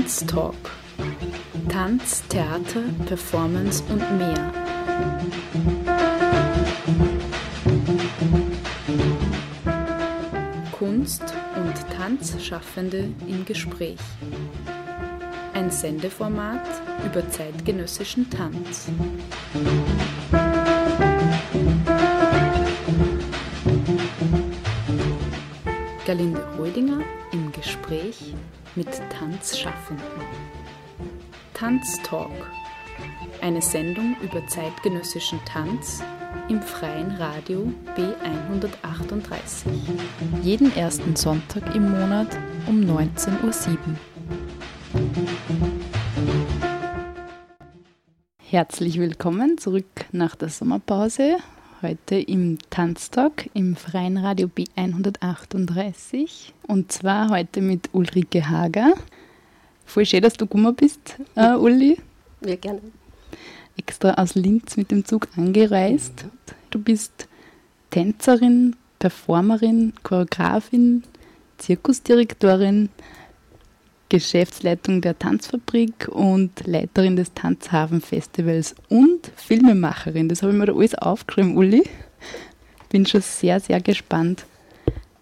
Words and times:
Tanztalk. 0.00 0.54
Tanz, 1.68 2.22
Theater, 2.28 2.84
Performance 3.04 3.82
und 3.90 4.00
mehr. 4.16 4.50
Kunst- 10.72 11.34
und 11.54 11.74
Tanzschaffende 11.94 13.10
im 13.28 13.44
Gespräch. 13.44 13.98
Ein 15.52 15.70
Sendeformat 15.70 16.66
über 17.04 17.28
zeitgenössischen 17.28 18.30
Tanz. 18.30 18.88
Tanzschaffenden. 29.40 30.04
Tanztalk. 31.54 32.30
Eine 33.40 33.62
Sendung 33.62 34.14
über 34.20 34.46
zeitgenössischen 34.46 35.40
Tanz 35.46 36.02
im 36.50 36.60
freien 36.60 37.12
Radio 37.12 37.72
B138. 37.96 39.64
Jeden 40.42 40.76
ersten 40.76 41.16
Sonntag 41.16 41.74
im 41.74 41.90
Monat 41.90 42.38
um 42.66 42.82
19.07 42.82 43.38
Uhr. 43.42 43.54
Herzlich 48.36 48.98
willkommen 48.98 49.56
zurück 49.56 49.86
nach 50.12 50.36
der 50.36 50.50
Sommerpause 50.50 51.38
heute 51.80 52.16
im 52.16 52.58
Tanztag 52.68 53.48
im 53.54 53.74
Freien 53.74 54.18
Radio 54.18 54.48
B138 54.48 56.52
und 56.66 56.92
zwar 56.92 57.30
heute 57.30 57.62
mit 57.62 57.88
Ulrike 57.94 58.50
Hager. 58.50 58.92
Voll 59.90 60.06
schön, 60.06 60.22
dass 60.22 60.34
du 60.34 60.46
gekommen 60.46 60.72
bist, 60.76 61.16
äh, 61.34 61.56
Uli. 61.56 61.98
Ja, 62.46 62.54
gerne. 62.54 62.80
Extra 63.76 64.14
aus 64.14 64.36
Linz 64.36 64.76
mit 64.76 64.92
dem 64.92 65.04
Zug 65.04 65.26
angereist. 65.36 66.26
Du 66.70 66.78
bist 66.78 67.26
Tänzerin, 67.90 68.76
Performerin, 69.00 69.92
Choreografin, 70.04 71.02
Zirkusdirektorin, 71.58 72.88
Geschäftsleitung 74.08 75.00
der 75.00 75.18
Tanzfabrik 75.18 76.06
und 76.06 76.52
Leiterin 76.68 77.16
des 77.16 77.34
Tanzhafen-Festivals 77.34 78.76
und 78.90 79.32
Filmemacherin. 79.34 80.28
Das 80.28 80.42
habe 80.42 80.52
ich 80.52 80.58
mir 80.58 80.66
da 80.66 80.72
alles 80.72 80.94
aufgeschrieben, 80.94 81.56
Uli. 81.56 81.82
Bin 82.90 83.06
schon 83.06 83.22
sehr, 83.22 83.58
sehr 83.58 83.80
gespannt 83.80 84.44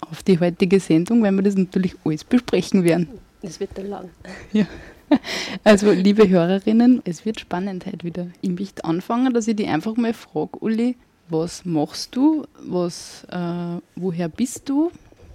auf 0.00 0.22
die 0.22 0.38
heutige 0.38 0.78
Sendung, 0.78 1.22
weil 1.22 1.32
wir 1.32 1.42
das 1.42 1.56
natürlich 1.56 1.94
alles 2.04 2.22
besprechen 2.24 2.84
werden. 2.84 3.08
Es 3.42 3.60
wird 3.60 3.70
dann 3.76 3.88
lang. 3.88 4.10
Ja. 4.52 4.66
Also, 5.64 5.90
liebe 5.90 6.28
Hörerinnen, 6.28 7.00
es 7.06 7.24
wird 7.24 7.40
spannend 7.40 7.86
heute 7.86 8.04
wieder. 8.04 8.26
Ich 8.42 8.50
möchte 8.50 8.84
anfangen, 8.84 9.32
dass 9.32 9.48
ich 9.48 9.56
dich 9.56 9.66
einfach 9.66 9.96
mal 9.96 10.12
frage, 10.12 10.58
Uli, 10.60 10.96
was 11.30 11.64
machst 11.64 12.14
du? 12.14 12.44
Was, 12.60 13.24
äh, 13.30 13.80
woher 13.96 14.28
bist 14.28 14.68
du? 14.68 14.90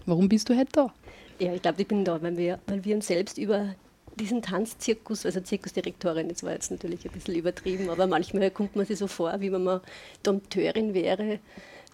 Warum 0.05 0.29
bist 0.29 0.49
du 0.49 0.55
heute 0.55 0.71
da? 0.71 0.93
Ja, 1.39 1.53
ich 1.53 1.61
glaube, 1.63 1.81
ich 1.81 1.87
bin 1.87 2.05
da, 2.05 2.21
weil 2.21 2.37
wir, 2.37 2.59
weil 2.67 2.85
wir 2.85 2.95
uns 2.95 3.07
selbst 3.07 3.39
über 3.39 3.73
diesen 4.19 4.43
Tanzzirkus, 4.43 5.25
also 5.25 5.41
Zirkusdirektorin, 5.41 6.29
das 6.29 6.43
war 6.43 6.51
jetzt 6.51 6.69
natürlich 6.69 7.05
ein 7.05 7.11
bisschen 7.11 7.35
übertrieben, 7.35 7.89
aber 7.89 8.05
manchmal 8.05 8.51
kommt 8.51 8.75
man 8.75 8.85
sich 8.85 8.99
so 8.99 9.07
vor, 9.07 9.33
wie 9.39 9.51
wenn 9.51 9.63
man 9.63 9.81
Dompteurin 10.21 10.93
wäre 10.93 11.39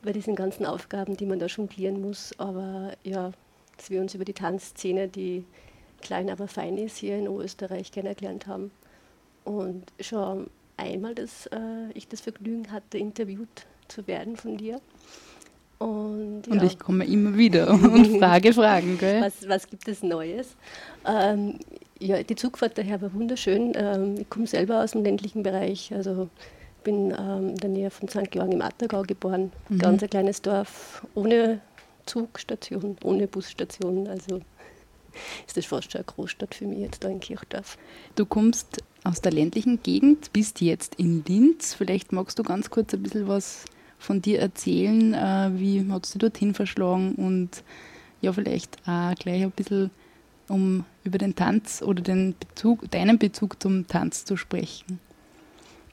bei 0.03 0.11
diesen 0.11 0.35
ganzen 0.35 0.66
Aufgaben, 0.66 1.16
die 1.16 1.25
man 1.25 1.39
da 1.39 1.45
jonglieren 1.45 2.01
muss. 2.01 2.38
Aber 2.38 2.94
ja, 3.03 3.31
dass 3.77 3.89
wir 3.89 4.01
uns 4.01 4.16
über 4.16 4.25
die 4.25 4.33
Tanzszene, 4.33 5.07
die 5.07 5.45
klein 6.02 6.30
aber 6.30 6.47
fein 6.47 6.78
ist, 6.78 6.97
hier 6.97 7.17
in 7.17 7.28
Österreich 7.28 7.92
kennengelernt 7.92 8.47
haben. 8.47 8.72
Und 9.46 9.84
schon 10.00 10.50
einmal, 10.78 11.16
dass 11.16 11.47
äh, 11.47 11.91
ich 11.94 12.07
das 12.07 12.22
Vergnügen 12.22 12.72
hatte, 12.72 12.97
interviewt 12.97 13.66
zu 13.88 14.06
werden 14.07 14.38
von 14.38 14.57
dir. 14.57 14.79
Und, 15.79 16.44
ja. 16.47 16.53
und, 16.53 16.63
ich 16.63 16.78
komme 16.78 17.06
immer 17.06 17.38
wieder 17.38 17.69
und 17.72 18.18
frage 18.19 18.53
Fragen. 18.53 18.97
Gell? 18.97 19.22
Was, 19.22 19.47
was 19.47 19.68
gibt 19.68 19.88
es 19.88 20.03
Neues? 20.03 20.56
Ähm, 21.06 21.59
ja, 22.00 22.22
die 22.22 22.35
Zugfahrt 22.35 22.78
daher 22.78 23.02
war 23.02 23.13
wunderschön. 23.13 23.73
Ähm, 23.75 24.16
ich 24.19 24.29
komme 24.29 24.47
selber 24.47 24.84
aus 24.84 24.91
dem 24.91 25.03
ländlichen 25.03 25.44
Bereich. 25.44 25.94
Also 25.94 26.29
bin 26.84 27.12
ähm, 27.18 27.50
in 27.50 27.56
der 27.56 27.69
Nähe 27.69 27.90
von 27.90 28.07
St. 28.07 28.31
Georg 28.31 28.52
im 28.52 28.62
Attergau 28.62 29.03
geboren. 29.03 29.52
Mhm. 29.69 29.79
Ganz 29.79 30.03
ein 30.03 30.09
kleines 30.09 30.41
Dorf 30.41 31.06
ohne 31.16 31.62
Zugstation, 32.06 32.97
ohne 33.03 33.28
Busstation. 33.28 34.07
Also 34.07 34.41
ist 35.47 35.58
das 35.58 35.66
fast 35.66 35.92
schon 35.92 36.00
eine 36.00 36.06
Großstadt 36.06 36.56
für 36.56 36.66
mich 36.66 36.80
jetzt 36.80 37.03
da 37.03 37.09
in 37.09 37.20
Kirchdorf. 37.20 37.78
Du 38.16 38.25
kommst 38.25 38.84
aus 39.03 39.22
der 39.22 39.31
ländlichen 39.31 39.81
Gegend, 39.81 40.34
bist 40.34 40.62
jetzt 40.62 40.96
in 40.96 41.24
Linz. 41.28 41.74
Vielleicht 41.74 42.12
magst 42.12 42.40
du 42.40 42.44
ganz 42.44 42.70
kurz 42.70 42.94
ein 42.94 43.03
bisschen 43.03 43.28
was 43.28 43.66
von 43.97 44.22
dir 44.22 44.40
erzählen, 44.40 45.14
äh, 45.14 45.52
wie 45.56 45.86
hat 45.92 46.06
es 46.06 46.12
dich 46.12 46.20
dorthin 46.20 46.53
verschlagen 46.53 47.16
und 47.16 47.64
ja, 48.22 48.34
vielleicht 48.34 48.78
auch 48.86 49.16
gleich 49.16 49.44
ein 49.44 49.52
bisschen 49.52 49.92
um 50.47 50.86
über 51.03 51.18
den 51.18 51.36
Tanz 51.36 51.81
oder 51.81 52.02
den 52.02 52.36
Bezug, 52.38 52.90
deinen 52.91 53.20
Bezug 53.20 53.62
zum 53.62 53.88
Tanz 53.88 54.26
zu 54.26 54.36
sprechen. 54.36 55.00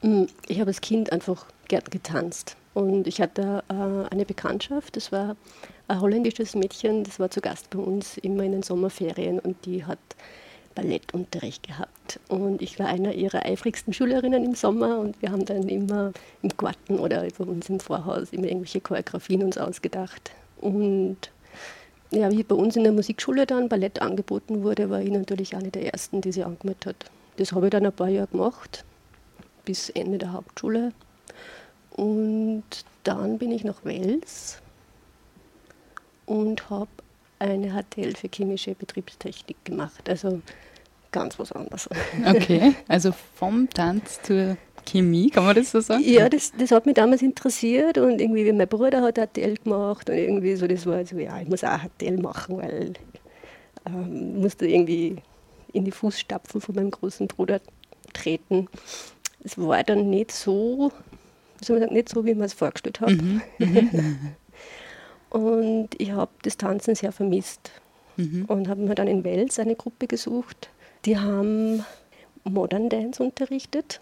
Mm, 0.01 0.23
ich 0.47 0.59
habe 0.59 0.69
als 0.69 0.81
Kind 0.81 1.11
einfach 1.11 1.45
gern 1.67 1.83
getanzt 1.89 2.57
und 2.77 3.07
ich 3.07 3.21
hatte 3.21 3.63
äh, 3.69 4.13
eine 4.13 4.23
Bekanntschaft, 4.23 4.97
das 4.97 5.11
war 5.11 5.35
ein 5.87 5.99
holländisches 5.99 6.53
Mädchen, 6.53 7.03
das 7.03 7.19
war 7.19 7.31
zu 7.31 7.41
Gast 7.41 7.71
bei 7.71 7.79
uns 7.79 8.19
immer 8.19 8.43
in 8.43 8.51
den 8.51 8.61
Sommerferien 8.61 9.39
und 9.39 9.65
die 9.65 9.83
hat 9.83 9.97
Ballettunterricht 10.75 11.65
gehabt. 11.65 12.19
Und 12.27 12.61
ich 12.61 12.77
war 12.77 12.85
einer 12.85 13.13
ihrer 13.13 13.47
eifrigsten 13.47 13.93
Schülerinnen 13.93 14.45
im 14.45 14.53
Sommer 14.53 14.99
und 14.99 15.19
wir 15.23 15.31
haben 15.31 15.43
dann 15.43 15.67
immer 15.67 16.11
im 16.43 16.55
Garten 16.55 16.99
oder 16.99 17.25
bei 17.35 17.45
uns 17.45 17.67
im 17.67 17.79
Vorhaus 17.79 18.31
immer 18.31 18.45
irgendwelche 18.45 18.79
Choreografien 18.79 19.41
uns 19.41 19.57
ausgedacht. 19.57 20.29
Und 20.61 21.17
ja, 22.11 22.29
wie 22.29 22.43
bei 22.43 22.53
uns 22.53 22.75
in 22.75 22.83
der 22.83 22.93
Musikschule 22.93 23.47
dann 23.47 23.69
Ballett 23.69 24.03
angeboten 24.03 24.61
wurde, 24.61 24.91
war 24.91 25.01
ich 25.01 25.09
natürlich 25.09 25.55
eine 25.55 25.71
der 25.71 25.91
ersten, 25.93 26.21
die 26.21 26.31
sie 26.31 26.43
angemeldet 26.43 26.85
hat. 26.85 27.05
Das 27.37 27.53
habe 27.53 27.65
ich 27.65 27.71
dann 27.71 27.87
ein 27.87 27.91
paar 27.91 28.09
Jahre 28.09 28.27
gemacht, 28.27 28.85
bis 29.65 29.89
Ende 29.89 30.19
der 30.19 30.33
Hauptschule. 30.33 30.91
Und 31.97 32.63
dann 33.03 33.37
bin 33.37 33.51
ich 33.51 33.65
nach 33.65 33.83
Wels 33.83 34.61
und 36.25 36.69
habe 36.69 36.89
eine 37.39 37.71
HTL 37.71 38.15
für 38.15 38.29
chemische 38.33 38.75
Betriebstechnik 38.75 39.57
gemacht. 39.65 40.07
Also 40.09 40.41
ganz 41.11 41.37
was 41.39 41.51
anderes. 41.51 41.89
Okay, 42.25 42.75
also 42.87 43.11
vom 43.35 43.69
Tanz 43.69 44.21
zur 44.21 44.57
Chemie, 44.85 45.29
kann 45.29 45.45
man 45.45 45.55
das 45.55 45.71
so 45.71 45.79
sagen? 45.81 46.03
Ja, 46.05 46.29
das, 46.29 46.53
das 46.57 46.71
hat 46.71 46.85
mich 46.85 46.95
damals 46.95 47.21
interessiert 47.21 47.97
und 47.97 48.21
irgendwie, 48.21 48.45
wie 48.45 48.53
mein 48.53 48.67
Bruder 48.67 49.01
hat 49.01 49.17
HTL 49.17 49.55
gemacht 49.55 50.09
und 50.09 50.15
irgendwie 50.15 50.55
so, 50.55 50.67
das 50.67 50.85
war 50.85 51.05
so, 51.05 51.17
ja, 51.17 51.41
ich 51.41 51.47
muss 51.47 51.63
auch 51.63 51.79
HTL 51.79 52.17
machen, 52.17 52.57
weil 52.57 52.93
ähm, 53.85 54.41
musste 54.41 54.65
irgendwie 54.65 55.17
in 55.73 55.85
die 55.85 55.91
Fußstapfen 55.91 56.61
von 56.61 56.75
meinem 56.75 56.91
großen 56.91 57.27
Bruder 57.27 57.59
treten. 58.13 58.67
Es 59.43 59.57
war 59.57 59.83
dann 59.83 60.09
nicht 60.09 60.31
so, 60.31 60.91
sagen, 61.65 61.93
nicht 61.93 62.09
so, 62.09 62.25
wie 62.25 62.33
man 62.33 62.45
es 62.45 62.53
vorgestellt 62.53 62.99
hat. 63.01 63.09
Mhm. 63.09 63.41
Mhm. 63.57 64.19
und 65.29 65.89
ich 65.97 66.11
habe 66.11 66.31
das 66.43 66.57
Tanzen 66.57 66.95
sehr 66.95 67.11
vermisst 67.11 67.71
mhm. 68.17 68.45
und 68.45 68.67
habe 68.67 68.81
mir 68.81 68.95
dann 68.95 69.07
in 69.07 69.23
Wels 69.23 69.59
eine 69.59 69.75
Gruppe 69.75 70.07
gesucht, 70.07 70.69
die 71.05 71.17
haben 71.17 71.85
Modern 72.43 72.89
Dance 72.89 73.21
unterrichtet, 73.21 74.01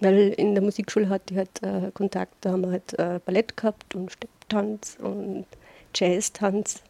weil 0.00 0.28
in 0.30 0.54
der 0.54 0.62
Musikschule 0.62 1.08
hatte 1.08 1.34
ich 1.34 1.38
halt 1.38 1.62
äh, 1.62 1.90
Kontakt, 1.92 2.34
da 2.40 2.52
haben 2.52 2.62
wir 2.62 2.70
halt 2.70 2.98
äh, 2.98 3.20
Ballett 3.24 3.56
gehabt 3.56 3.94
und 3.94 4.12
Stepptanz 4.12 4.96
und 5.00 5.46
Jazztanz. 5.94 6.82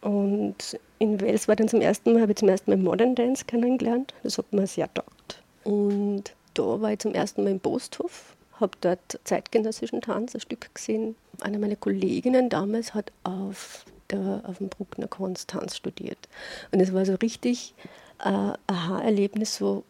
Und 0.00 0.78
in 0.98 1.20
Wales 1.20 1.46
war 1.46 1.56
dann 1.56 1.68
zum 1.68 1.80
ersten 1.80 2.12
Mal, 2.12 2.22
habe 2.22 2.32
ich 2.32 2.38
zum 2.38 2.48
ersten 2.48 2.70
Mal 2.70 2.76
Modern 2.76 3.14
Dance 3.14 3.44
kennengelernt. 3.44 4.14
Das 4.22 4.38
hat 4.38 4.52
mir 4.52 4.66
sehr 4.66 4.92
taugt. 4.92 5.42
Und 5.64 6.34
da 6.54 6.80
war 6.80 6.92
ich 6.92 6.98
zum 6.98 7.14
ersten 7.14 7.44
Mal 7.44 7.50
im 7.50 7.60
Posthof, 7.60 8.36
habe 8.62 8.78
dort 8.80 9.20
zeitgenössischen 9.24 10.00
Tanz, 10.00 10.34
ein 10.34 10.40
Stück 10.40 10.74
gesehen. 10.74 11.16
Eine 11.40 11.58
meiner 11.58 11.76
Kolleginnen 11.76 12.48
damals 12.48 12.94
hat 12.94 13.12
auf, 13.24 13.84
der, 14.10 14.42
auf 14.46 14.58
dem 14.58 14.68
Bruckner 14.68 15.08
Tanz 15.08 15.76
studiert. 15.76 16.28
Und 16.70 16.80
es 16.80 16.94
war 16.94 17.04
so 17.04 17.14
richtig 17.16 17.74
äh, 18.20 18.52
Aha-Erlebnis, 18.66 19.56
so, 19.56 19.84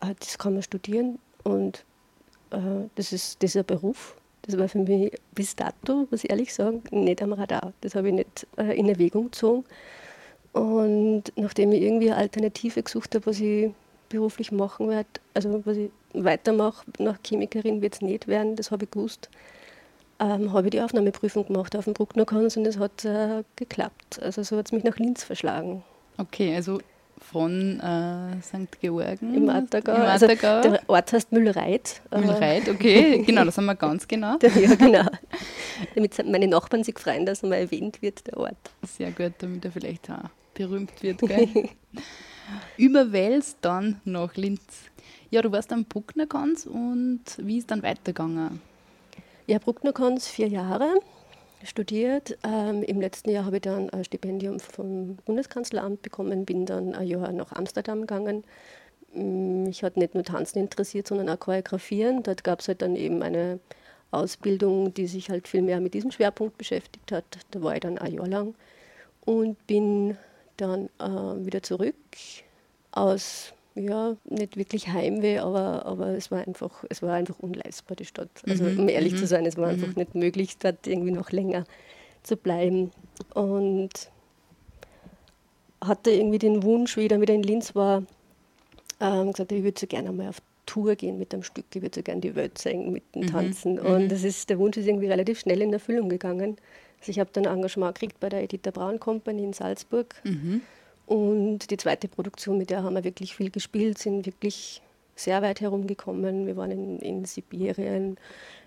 äh, 0.00 0.14
das 0.18 0.38
kann 0.38 0.54
man 0.54 0.62
studieren 0.62 1.18
und 1.44 1.84
äh, 2.50 2.88
das 2.96 3.12
ist 3.12 3.42
dieser 3.42 3.62
Beruf. 3.62 4.16
Das 4.42 4.58
war 4.58 4.68
für 4.68 4.78
mich 4.78 5.12
bis 5.32 5.56
dato, 5.56 6.06
muss 6.10 6.24
ich 6.24 6.30
ehrlich 6.30 6.54
sagen, 6.54 6.82
nicht 6.90 7.22
am 7.22 7.32
Radar. 7.32 7.72
Das 7.80 7.94
habe 7.94 8.08
ich 8.08 8.14
nicht 8.14 8.46
äh, 8.56 8.78
in 8.78 8.88
Erwägung 8.88 9.26
gezogen. 9.26 9.64
Und 10.52 11.24
nachdem 11.36 11.72
ich 11.72 11.82
irgendwie 11.82 12.10
eine 12.10 12.20
Alternative 12.20 12.82
gesucht 12.82 13.14
habe, 13.14 13.26
was 13.26 13.40
ich 13.40 13.70
beruflich 14.08 14.52
machen 14.52 14.88
werde, 14.88 15.08
also 15.34 15.62
was 15.64 15.76
ich 15.76 15.90
weitermache, 16.12 16.84
nach 16.98 17.18
Chemikerin 17.24 17.82
wird 17.82 17.94
es 17.94 18.00
nicht 18.00 18.26
werden, 18.26 18.56
das 18.56 18.70
habe 18.70 18.84
ich 18.84 18.90
gewusst, 18.90 19.28
ähm, 20.18 20.52
habe 20.52 20.66
ich 20.68 20.70
die 20.70 20.80
Aufnahmeprüfung 20.80 21.46
gemacht 21.46 21.76
auf 21.76 21.84
dem 21.84 21.92
Bruckner 21.94 22.24
Kons 22.24 22.56
und 22.56 22.66
es 22.66 22.78
hat 22.78 23.04
äh, 23.04 23.42
geklappt. 23.56 24.20
Also 24.22 24.42
so 24.42 24.56
hat 24.56 24.66
es 24.66 24.72
mich 24.72 24.84
nach 24.84 24.96
Linz 24.96 25.24
verschlagen. 25.24 25.82
Okay, 26.16 26.54
also 26.54 26.78
von 27.18 27.80
äh, 27.80 28.40
St. 28.42 28.80
Georgen. 28.80 29.34
Im 29.34 29.48
Attergau. 29.48 29.94
Im 29.94 30.02
Also 30.02 30.26
Attergau. 30.26 30.62
der 30.62 30.80
Ort 30.86 31.12
heißt 31.12 31.32
Müllreit. 31.32 32.00
Müllreit, 32.10 32.68
okay, 32.68 33.22
genau, 33.26 33.44
das 33.44 33.56
haben 33.58 33.66
wir 33.66 33.74
ganz 33.74 34.06
genau. 34.06 34.36
Ja, 34.42 34.74
genau. 34.74 35.06
Damit 35.94 36.26
meine 36.26 36.46
Nachbarn 36.48 36.84
sich 36.84 36.98
freuen, 36.98 37.26
dass 37.26 37.42
einmal 37.42 37.60
erwähnt 37.60 38.00
wird, 38.02 38.26
der 38.26 38.36
Ort. 38.38 38.56
Sehr 38.86 39.10
gut, 39.10 39.32
damit 39.38 39.64
er 39.64 39.72
vielleicht 39.72 40.10
auch 40.10 40.30
berühmt 40.56 41.02
wird. 41.02 41.20
Gell? 41.20 41.48
Über 42.76 43.12
Wels 43.12 43.56
dann 43.60 44.00
nach 44.04 44.36
Linz. 44.36 44.90
Ja, 45.30 45.42
du 45.42 45.52
warst 45.52 45.72
am 45.72 45.84
Brucknerkanz 45.84 46.66
und 46.66 47.22
wie 47.38 47.58
ist 47.58 47.70
dann 47.70 47.82
weitergegangen? 47.82 48.60
Ja, 49.46 49.58
Brucknerkons 49.58 50.28
vier 50.28 50.48
Jahre 50.48 50.94
studiert. 51.64 52.38
Ähm, 52.44 52.82
Im 52.82 53.00
letzten 53.00 53.30
Jahr 53.30 53.44
habe 53.44 53.56
ich 53.56 53.62
dann 53.62 53.90
ein 53.90 54.04
Stipendium 54.04 54.60
vom 54.60 55.16
Bundeskanzleramt 55.24 56.02
bekommen, 56.02 56.44
bin 56.44 56.66
dann 56.66 56.94
ein 56.94 57.06
Jahr 57.06 57.32
nach 57.32 57.52
Amsterdam 57.52 58.02
gegangen. 58.02 58.44
Mm, 59.14 59.64
Mich 59.64 59.82
hat 59.82 59.96
nicht 59.96 60.14
nur 60.14 60.24
Tanzen 60.24 60.58
interessiert, 60.58 61.08
sondern 61.08 61.28
auch 61.28 61.40
Choreografieren. 61.40 62.22
Dort 62.22 62.44
gab 62.44 62.60
es 62.60 62.68
halt 62.68 62.82
dann 62.82 62.96
eben 62.96 63.22
eine 63.22 63.58
Ausbildung, 64.10 64.94
die 64.94 65.06
sich 65.06 65.30
halt 65.30 65.48
viel 65.48 65.62
mehr 65.62 65.80
mit 65.80 65.94
diesem 65.94 66.10
Schwerpunkt 66.10 66.58
beschäftigt 66.58 67.10
hat. 67.12 67.24
Da 67.50 67.62
war 67.62 67.74
ich 67.74 67.80
dann 67.80 67.98
ein 67.98 68.12
Jahr 68.12 68.28
lang 68.28 68.54
und 69.24 69.66
bin 69.66 70.16
dann 70.56 70.88
äh, 70.98 71.44
wieder 71.46 71.62
zurück 71.62 71.94
aus 72.92 73.52
ja, 73.74 74.16
nicht 74.24 74.56
wirklich 74.56 74.88
Heimweh, 74.88 75.38
aber, 75.38 75.84
aber 75.84 76.08
es, 76.08 76.30
war 76.30 76.46
einfach, 76.46 76.84
es 76.88 77.02
war 77.02 77.12
einfach 77.14 77.38
unleistbar, 77.40 77.94
die 77.96 78.06
Stadt. 78.06 78.30
Also 78.48 78.64
Mhm, 78.64 78.74
um 78.74 78.88
ehrlich 78.88 79.14
mhm, 79.14 79.16
zu 79.16 79.26
sein, 79.26 79.44
es 79.44 79.58
war 79.58 79.68
einfach 79.68 79.94
nicht 79.96 80.14
möglich, 80.14 80.56
dort 80.58 80.86
irgendwie 80.86 81.10
noch 81.12 81.30
länger 81.30 81.64
zu 82.22 82.36
bleiben. 82.38 82.90
Und 83.34 84.10
hatte 85.84 86.10
irgendwie 86.10 86.38
den 86.38 86.62
Wunsch, 86.62 86.96
wie 86.96 87.02
ich 87.02 87.08
dann 87.08 87.20
wieder 87.20 87.34
in 87.34 87.42
Linz 87.42 87.74
war, 87.74 88.02
ähm, 89.00 89.32
gesagt, 89.32 89.52
ich 89.52 89.62
würde 89.62 89.78
so 89.80 89.86
gerne 89.86 90.12
mal 90.12 90.28
auf 90.28 90.42
Tour 90.66 90.96
gehen 90.96 91.18
mit 91.18 91.32
dem 91.32 91.42
Stück, 91.42 91.66
ich 91.74 91.82
würde 91.82 91.96
so 92.00 92.02
gerne 92.02 92.20
die 92.20 92.34
Welt 92.34 92.58
sehen 92.58 92.92
mit 92.92 93.02
dem 93.14 93.22
Mhm, 93.22 93.26
Tanzen. 93.26 93.78
mhm. 93.80 93.80
Und 93.80 94.10
das 94.10 94.24
ist, 94.24 94.50
der 94.50 94.58
Wunsch 94.58 94.76
ist 94.76 94.86
irgendwie 94.86 95.08
relativ 95.08 95.40
schnell 95.40 95.62
in 95.62 95.72
Erfüllung 95.72 96.08
gegangen. 96.08 96.56
Also 97.00 97.10
ich 97.10 97.18
habe 97.20 97.30
dann 97.32 97.46
ein 97.46 97.56
Engagement 97.56 97.94
gekriegt 97.94 98.20
bei 98.20 98.28
der 98.28 98.42
Editha 98.42 98.70
Braun 98.70 98.98
Company 99.00 99.44
in 99.44 99.52
Salzburg. 99.52 100.14
Mhm. 100.24 100.62
Und 101.06 101.70
die 101.70 101.76
zweite 101.76 102.08
Produktion, 102.08 102.58
mit 102.58 102.70
der 102.70 102.82
haben 102.82 102.94
wir 102.96 103.04
wirklich 103.04 103.36
viel 103.36 103.50
gespielt, 103.50 103.98
sind 103.98 104.26
wirklich 104.26 104.82
sehr 105.14 105.40
weit 105.42 105.60
herumgekommen. 105.60 106.46
Wir 106.46 106.56
waren 106.56 106.70
in, 106.72 106.98
in 106.98 107.24
Sibirien, 107.24 108.16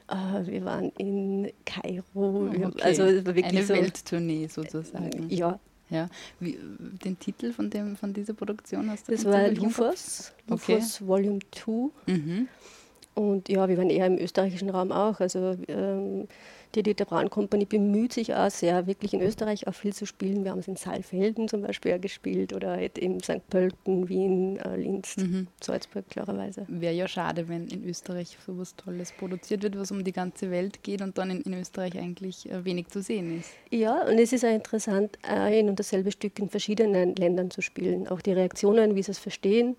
äh, 0.09 0.45
wir 0.47 0.63
waren 0.65 0.91
in 0.97 1.51
Kairo. 1.65 2.49
wir- 2.51 2.67
Okay. 2.67 2.81
Also 2.81 3.03
es 3.03 3.25
war 3.25 3.35
wirklich 3.35 3.45
Eine 3.57 3.63
so, 3.65 3.73
Welttournee 3.73 4.47
sozusagen. 4.47 5.29
Ja, 5.29 5.59
Ja. 5.89 6.07
Wie, 6.39 6.57
den 7.03 7.19
Titel 7.19 7.51
von, 7.51 7.69
dem, 7.69 7.97
von 7.97 8.13
dieser 8.13 8.33
Produktion 8.33 8.89
hast 8.89 9.07
du 9.07 9.11
das 9.11 9.25
war? 9.25 9.49
Lufos, 9.49 10.31
Okay. 10.49 10.75
Lufos 10.75 11.05
Volume 11.05 11.39
2. 11.51 11.89
Mhm. 12.07 12.47
Und 13.15 13.49
ja, 13.49 13.67
wir 13.67 13.77
waren 13.77 13.89
eher 13.89 14.07
im 14.07 14.17
österreichischen 14.17 14.69
Raum 14.69 14.91
auch. 14.93 15.19
Also 15.19 15.57
ähm, 15.67 16.27
die 16.75 16.83
Dieter 16.83 17.05
Braun 17.05 17.29
Company 17.29 17.65
bemüht 17.65 18.13
sich 18.13 18.33
auch 18.35 18.51
sehr, 18.51 18.85
wirklich 18.85 19.13
in 19.13 19.21
Österreich 19.21 19.67
auch 19.67 19.73
viel 19.73 19.93
zu 19.93 20.05
spielen. 20.05 20.43
Wir 20.43 20.51
haben 20.51 20.59
es 20.59 20.67
in 20.67 20.75
Saalfelden 20.75 21.47
zum 21.47 21.63
Beispiel 21.63 21.97
gespielt 21.99 22.53
oder 22.53 22.71
halt 22.71 22.97
in 22.99 23.19
St. 23.21 23.47
Pölten, 23.49 24.07
Wien, 24.07 24.57
äh, 24.57 24.75
Linz, 24.75 25.17
Mhm. 25.17 25.47
Salzburg 25.61 26.07
klarerweise. 26.09 26.65
Wäre 26.67 26.93
ja 26.93 27.07
schade, 27.07 27.49
wenn 27.49 27.67
in 27.67 27.83
Österreich 27.87 28.37
sowas 28.45 28.75
Tolles 28.75 29.11
produziert 29.11 29.63
wird, 29.63 29.79
was 29.79 29.91
um 29.91 30.03
die 30.03 30.11
ganze 30.11 30.51
Welt 30.51 30.83
geht 30.83 31.01
und 31.01 31.17
dann 31.17 31.31
in, 31.31 31.41
in 31.41 31.53
Österreich 31.53 31.97
eigentlich 31.97 32.49
äh, 32.51 32.63
wenig 32.63 32.87
zu 32.89 33.01
sehen 33.01 33.39
ist. 33.39 33.49
Ja, 33.71 34.03
und 34.07 34.19
es 34.19 34.31
ist 34.31 34.45
auch 34.45 34.53
interessant, 34.53 35.17
ein 35.23 35.69
und 35.69 35.79
dasselbe 35.79 36.11
Stück 36.11 36.37
in 36.37 36.49
verschiedenen 36.49 37.15
Ländern 37.15 37.49
zu 37.49 37.61
spielen. 37.61 38.07
Auch 38.07 38.21
die 38.21 38.33
Reaktionen, 38.33 38.95
wie 38.95 39.01
sie 39.03 39.11
es 39.11 39.19
verstehen, 39.19 39.75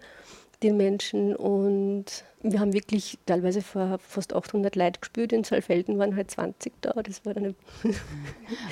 die 0.63 0.73
Menschen. 0.73 1.35
Und 1.37 2.05
wir 2.43 2.61
haben 2.61 2.73
wirklich 2.73 3.19
teilweise 3.27 3.63
vor 3.63 3.99
fast 3.99 4.35
800 4.35 4.77
Leute 4.77 5.01
gespielt. 5.01 5.33
In 5.33 5.45
Saalfelden 5.45 5.99
waren 5.99 6.17
halt 6.17 6.31
20 6.31 6.73
da. 6.81 6.93
Das 7.03 7.25
war 7.25 7.35
dann 7.35 7.55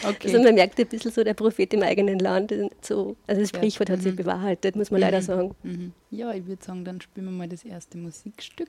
Okay. 0.09 0.29
Also 0.33 0.43
man 0.43 0.55
merkt 0.55 0.79
ein 0.79 0.87
bisschen 0.87 1.13
so 1.13 1.25
der 1.25 1.35
Prophet 1.35 1.73
im 1.75 1.83
eigenen 1.83 2.19
Land. 2.19 2.53
So, 2.83 3.17
also 3.27 3.41
das 3.41 3.51
Ja. 3.53 3.59
Sprichwort 3.59 3.91
hat 3.91 4.03
sich 4.03 4.13
Mhm. 4.13 4.17
bewahrheitet, 4.17 4.77
muss 4.77 4.91
man 4.91 5.01
leider 5.01 5.23
sagen. 5.23 5.55
Mhm. 5.63 5.93
Ja, 6.11 6.33
ich 6.33 6.47
würde 6.47 6.65
sagen, 6.65 6.85
dann 6.85 7.01
spielen 7.01 7.27
wir 7.27 7.33
mal 7.33 7.49
das 7.49 7.65
erste 7.65 7.99
Musikstück 7.99 8.69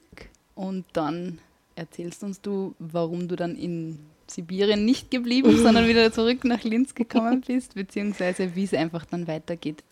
und 0.56 0.86
dann 0.94 1.39
erzählst 1.75 2.24
uns 2.24 2.42
du, 2.42 2.75
warum 2.80 3.27
du 3.27 3.36
dann 3.36 3.56
in 3.56 4.00
Sibirien 4.27 4.86
nicht 4.86 5.10
geblieben, 5.12 5.56
sondern 5.63 5.88
wieder 5.88 6.12
zurück 6.12 6.44
nach 6.44 6.63
Linz 6.63 6.94
gekommen 6.94 7.42
bist, 7.45 7.75
beziehungsweise 7.75 8.56
wie 8.56 8.63
es 8.65 8.74
einfach 8.74 9.06
dann 9.06 9.27
weitergeht. 9.27 9.83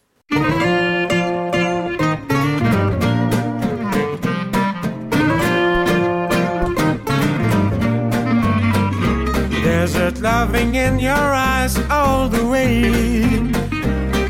Loving 10.15 10.75
in 10.75 10.99
your 10.99 11.13
eyes 11.13 11.77
all 11.91 12.29
the 12.29 12.45
way. 12.45 12.89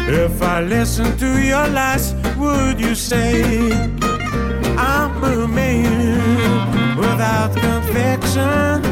If 0.10 0.42
I 0.42 0.60
listen 0.62 1.16
to 1.18 1.40
your 1.42 1.68
lies, 1.70 2.16
would 2.36 2.80
you 2.80 2.96
say 2.96 3.72
I'm 4.76 5.24
a 5.24 5.48
man 5.48 6.98
without 6.98 7.56
conviction? 7.56 8.84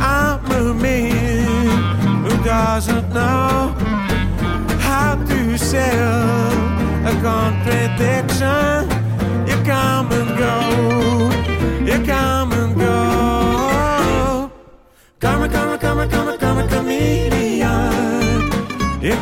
I'm 0.00 0.44
a 0.50 0.74
man 0.74 2.24
who 2.24 2.42
doesn't 2.42 3.10
know 3.10 3.74
how 4.80 5.22
to 5.28 5.58
sell 5.58 6.50
a 7.06 7.12
contradiction. 7.22 8.73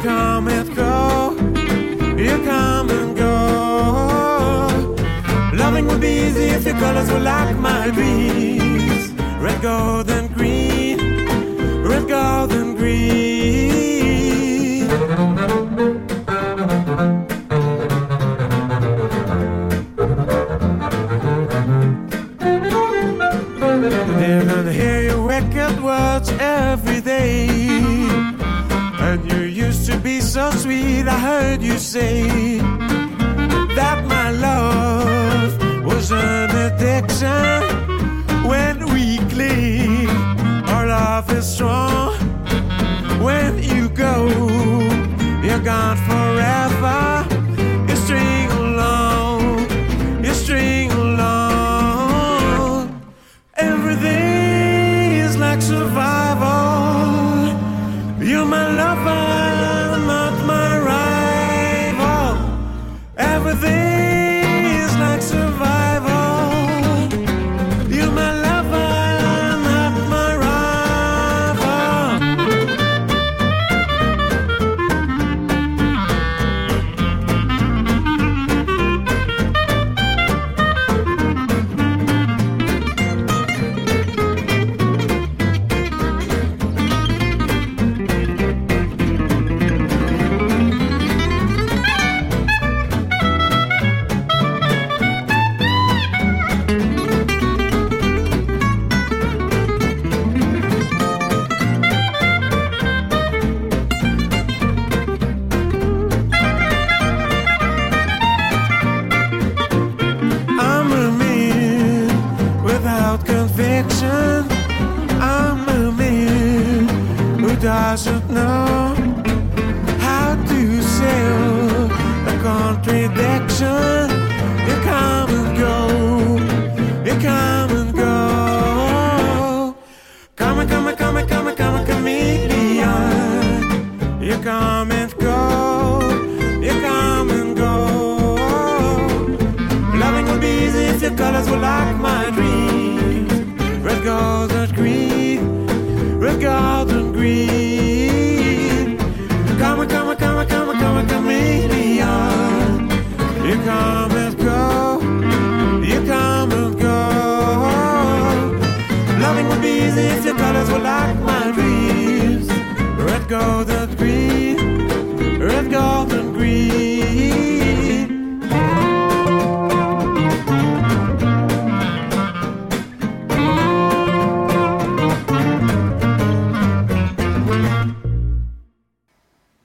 Come 0.03 0.49
and 0.49 0.75
go, 0.75 1.31
you 2.17 2.45
come 2.45 2.91
and 2.91 3.17
go. 3.17 4.97
Loving 5.55 5.87
would 5.87 6.01
be 6.01 6.27
easy 6.27 6.47
if 6.47 6.65
your 6.65 6.75
colors 6.75 7.09
were 7.11 7.21
like 7.21 7.57
my 7.57 7.89
dreams. 7.91 9.13
Red, 9.41 9.63
gold, 9.63 10.11
and 10.11 10.35
green. 10.35 10.99
Red, 11.85 12.09
gold, 12.09 12.53
and 12.53 12.77
green. 12.77 13.42
Say 32.03 32.59
that 33.79 33.99
my 34.15 34.29
love 34.49 35.51
was 35.89 36.11
an 36.11 36.51
addiction. 36.67 37.63
When 38.51 38.77
we 38.93 39.05
cling, 39.33 40.09
our 40.73 40.87
love 40.87 41.31
is 41.39 41.47
strong. 41.55 41.92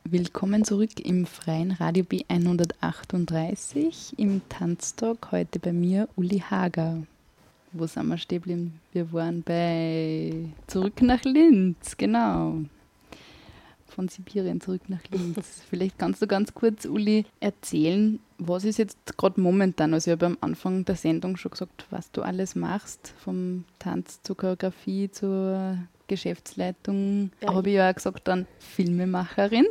Willkommen 0.09 0.63
zurück 0.63 1.01
im 1.03 1.25
freien 1.25 1.71
Radio 1.71 2.05
B138 2.05 4.17
im 4.17 4.39
Tanztalk. 4.47 5.33
Heute 5.33 5.59
bei 5.59 5.73
mir 5.73 6.07
Uli 6.15 6.39
Hager. 6.39 7.03
Wo 7.73 7.87
sind 7.87 8.07
wir 8.07 8.17
stehen 8.17 8.37
geblieben? 8.37 8.79
Wir 8.93 9.11
waren 9.11 9.43
bei 9.43 10.33
Zurück 10.67 11.01
nach 11.01 11.21
Linz, 11.25 11.97
genau. 11.97 12.61
Von 13.85 14.07
Sibirien 14.07 14.61
zurück 14.61 14.83
nach 14.87 15.03
Linz. 15.11 15.63
Vielleicht 15.69 15.99
kannst 15.99 16.21
du 16.21 16.27
ganz 16.27 16.53
kurz, 16.53 16.85
Uli, 16.85 17.25
erzählen, 17.41 18.19
was 18.37 18.63
ist 18.63 18.77
jetzt 18.77 19.17
gerade 19.17 19.41
momentan? 19.41 19.93
Also, 19.93 20.11
ich 20.11 20.13
habe 20.13 20.27
am 20.27 20.37
Anfang 20.39 20.85
der 20.85 20.95
Sendung 20.95 21.35
schon 21.35 21.51
gesagt, 21.51 21.85
was 21.89 22.13
du 22.13 22.21
alles 22.21 22.55
machst, 22.55 23.13
vom 23.17 23.65
Tanz 23.77 24.21
zur 24.23 24.37
Choreografie 24.37 25.11
zur 25.11 25.79
Geschäftsleitung. 26.07 27.31
Ja. 27.41 27.53
Habe 27.53 27.69
ich 27.69 27.75
ja 27.75 27.89
auch 27.89 27.95
gesagt, 27.95 28.27
dann 28.27 28.47
Filmemacherin. 28.59 29.65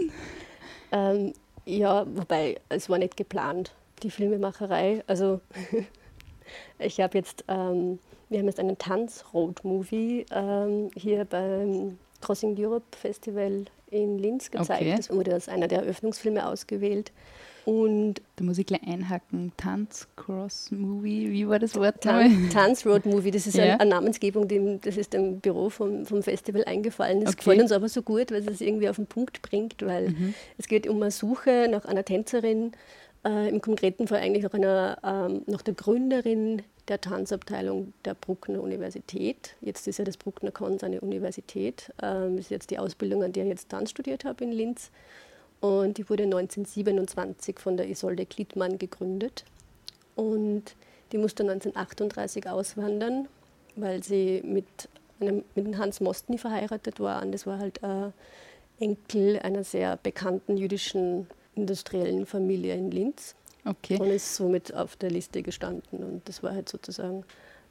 Ähm, 0.93 1.33
ja, 1.65 2.07
wobei 2.15 2.61
es 2.69 2.89
war 2.89 2.99
nicht 2.99 3.17
geplant, 3.17 3.75
die 4.03 4.11
Filmemacherei. 4.11 5.03
Also 5.07 5.41
ich 6.79 7.01
habe 7.01 7.19
jetzt, 7.19 7.45
ähm, 7.49 7.99
wir 8.29 8.39
haben 8.39 8.47
jetzt 8.47 8.61
einen 8.61 8.79
Tanz-Road-Movie 8.79 10.27
ähm, 10.31 10.91
hier 10.95 11.25
beim 11.25 11.99
Crossing 12.21 12.57
Europe 12.59 12.97
Festival 12.97 13.67
in 13.91 14.19
Linz 14.19 14.51
gezeigt. 14.51 14.83
Okay. 14.83 14.95
Das 14.97 15.11
wurde 15.11 15.35
als 15.35 15.49
einer 15.49 15.69
der 15.69 15.83
Eröffnungsfilme 15.83 16.47
ausgewählt. 16.47 17.13
Und 17.67 18.23
Da 18.37 18.45
muss 18.45 18.59
ich 18.59 18.67
gleich 18.67 18.87
einhaken. 18.87 19.51
Tanz, 19.57 20.07
Cross, 20.15 20.71
Movie, 20.71 21.33
wie 21.33 21.49
war 21.49 21.59
das 21.59 21.75
Wort? 21.75 22.01
Tan? 22.01 22.49
Tanz 22.53 22.87
Road 22.87 23.05
Movie, 23.07 23.33
das 23.33 23.49
ist 23.49 23.57
Ja. 23.57 23.65
eine, 23.65 23.81
eine 23.81 23.91
Namensgebung, 23.91 24.47
dem, 24.47 24.81
das 24.83 24.97
ist 24.97 25.13
dem 25.13 25.41
Büro 25.41 25.69
vom, 25.69 26.07
vom 26.07 26.23
Festival 26.23 26.63
eingefallen. 26.65 27.23
Das 27.23 27.31
Okay. 27.31 27.39
gefällt 27.39 27.63
uns 27.63 27.73
aber 27.73 27.89
so 27.89 28.03
gut, 28.03 28.31
weil 28.31 28.39
es 28.39 28.47
es 28.47 28.61
irgendwie 28.61 28.89
auf 28.89 28.97
den 28.97 29.07
Punkt 29.07 29.43
bringt, 29.43 29.85
weil 29.85 30.11
Mhm. 30.11 30.35
es 30.59 30.69
geht 30.69 30.87
um 30.87 31.03
eine 31.03 31.11
Suche 31.11 31.67
nach 31.69 31.85
einer 31.87 32.05
Tänzerin, 32.05 32.71
äh, 33.25 33.49
im 33.49 33.61
konkreten 33.61 34.07
Fall 34.07 34.21
eigentlich 34.21 34.45
nach, 34.45 34.55
einer, 34.55 34.99
ähm, 35.03 35.43
nach 35.47 35.63
der 35.63 35.75
Gründerin 35.75 36.63
der 36.87 37.01
Tanzabteilung 37.01 37.93
der 38.05 38.15
Bruckner 38.15 38.63
Universität. 38.63 39.57
Jetzt 39.61 39.89
ist 39.89 39.99
ja 39.99 40.05
das 40.05 40.17
Bruckner 40.17 40.53
Kons 40.53 40.85
eine 40.85 41.01
Universität. 41.01 41.93
Ähm, 42.01 42.37
das 42.37 42.45
ist 42.47 42.51
jetzt 42.51 42.71
die 42.71 42.79
Ausbildung, 42.79 43.25
an 43.25 43.33
der 43.33 43.43
ich 43.43 43.49
jetzt 43.51 43.71
Tanz 43.71 43.91
studiert 43.91 44.25
habe 44.25 44.45
in 44.45 44.53
Linz. 44.53 44.93
Und 45.61 45.99
die 45.99 46.09
wurde 46.09 46.25
1927 46.25 47.59
von 47.59 47.77
der 47.77 47.89
Isolde 47.89 48.27
Klittmann 48.27 48.79
gegründet. 48.79 49.45
Und 50.15 50.77
die 51.13 51.19
musste 51.19 51.43
1938 51.43 52.49
auswandern, 52.49 53.29
weil 53.75 54.03
sie 54.03 54.43
mit, 54.45 54.67
einem, 55.21 55.45
mit 55.55 55.79
Hans 55.79 56.01
Mostny 56.01 56.39
verheiratet 56.39 57.01
war. 57.01 57.23
Und 57.23 57.33
das 57.33 57.47
war 57.47 57.59
halt 57.59 57.83
ein 57.83 58.13
Enkel 58.79 59.39
einer 59.39 59.65
sehr 59.65 59.97
bekannten 59.97 60.57
jüdischen 60.57 61.27
industriellen 61.55 62.27
Familie 62.27 62.75
in 62.75 62.91
Linz 62.91 63.35
Okay. 63.65 63.99
und 63.99 64.09
ist 64.09 64.37
somit 64.37 64.75
auf 64.75 64.95
der 64.97 65.11
Liste 65.11 65.43
gestanden. 65.43 66.05
Und 66.05 66.29
das 66.29 66.43
war 66.43 66.53
halt 66.55 66.69
sozusagen 66.69 67.25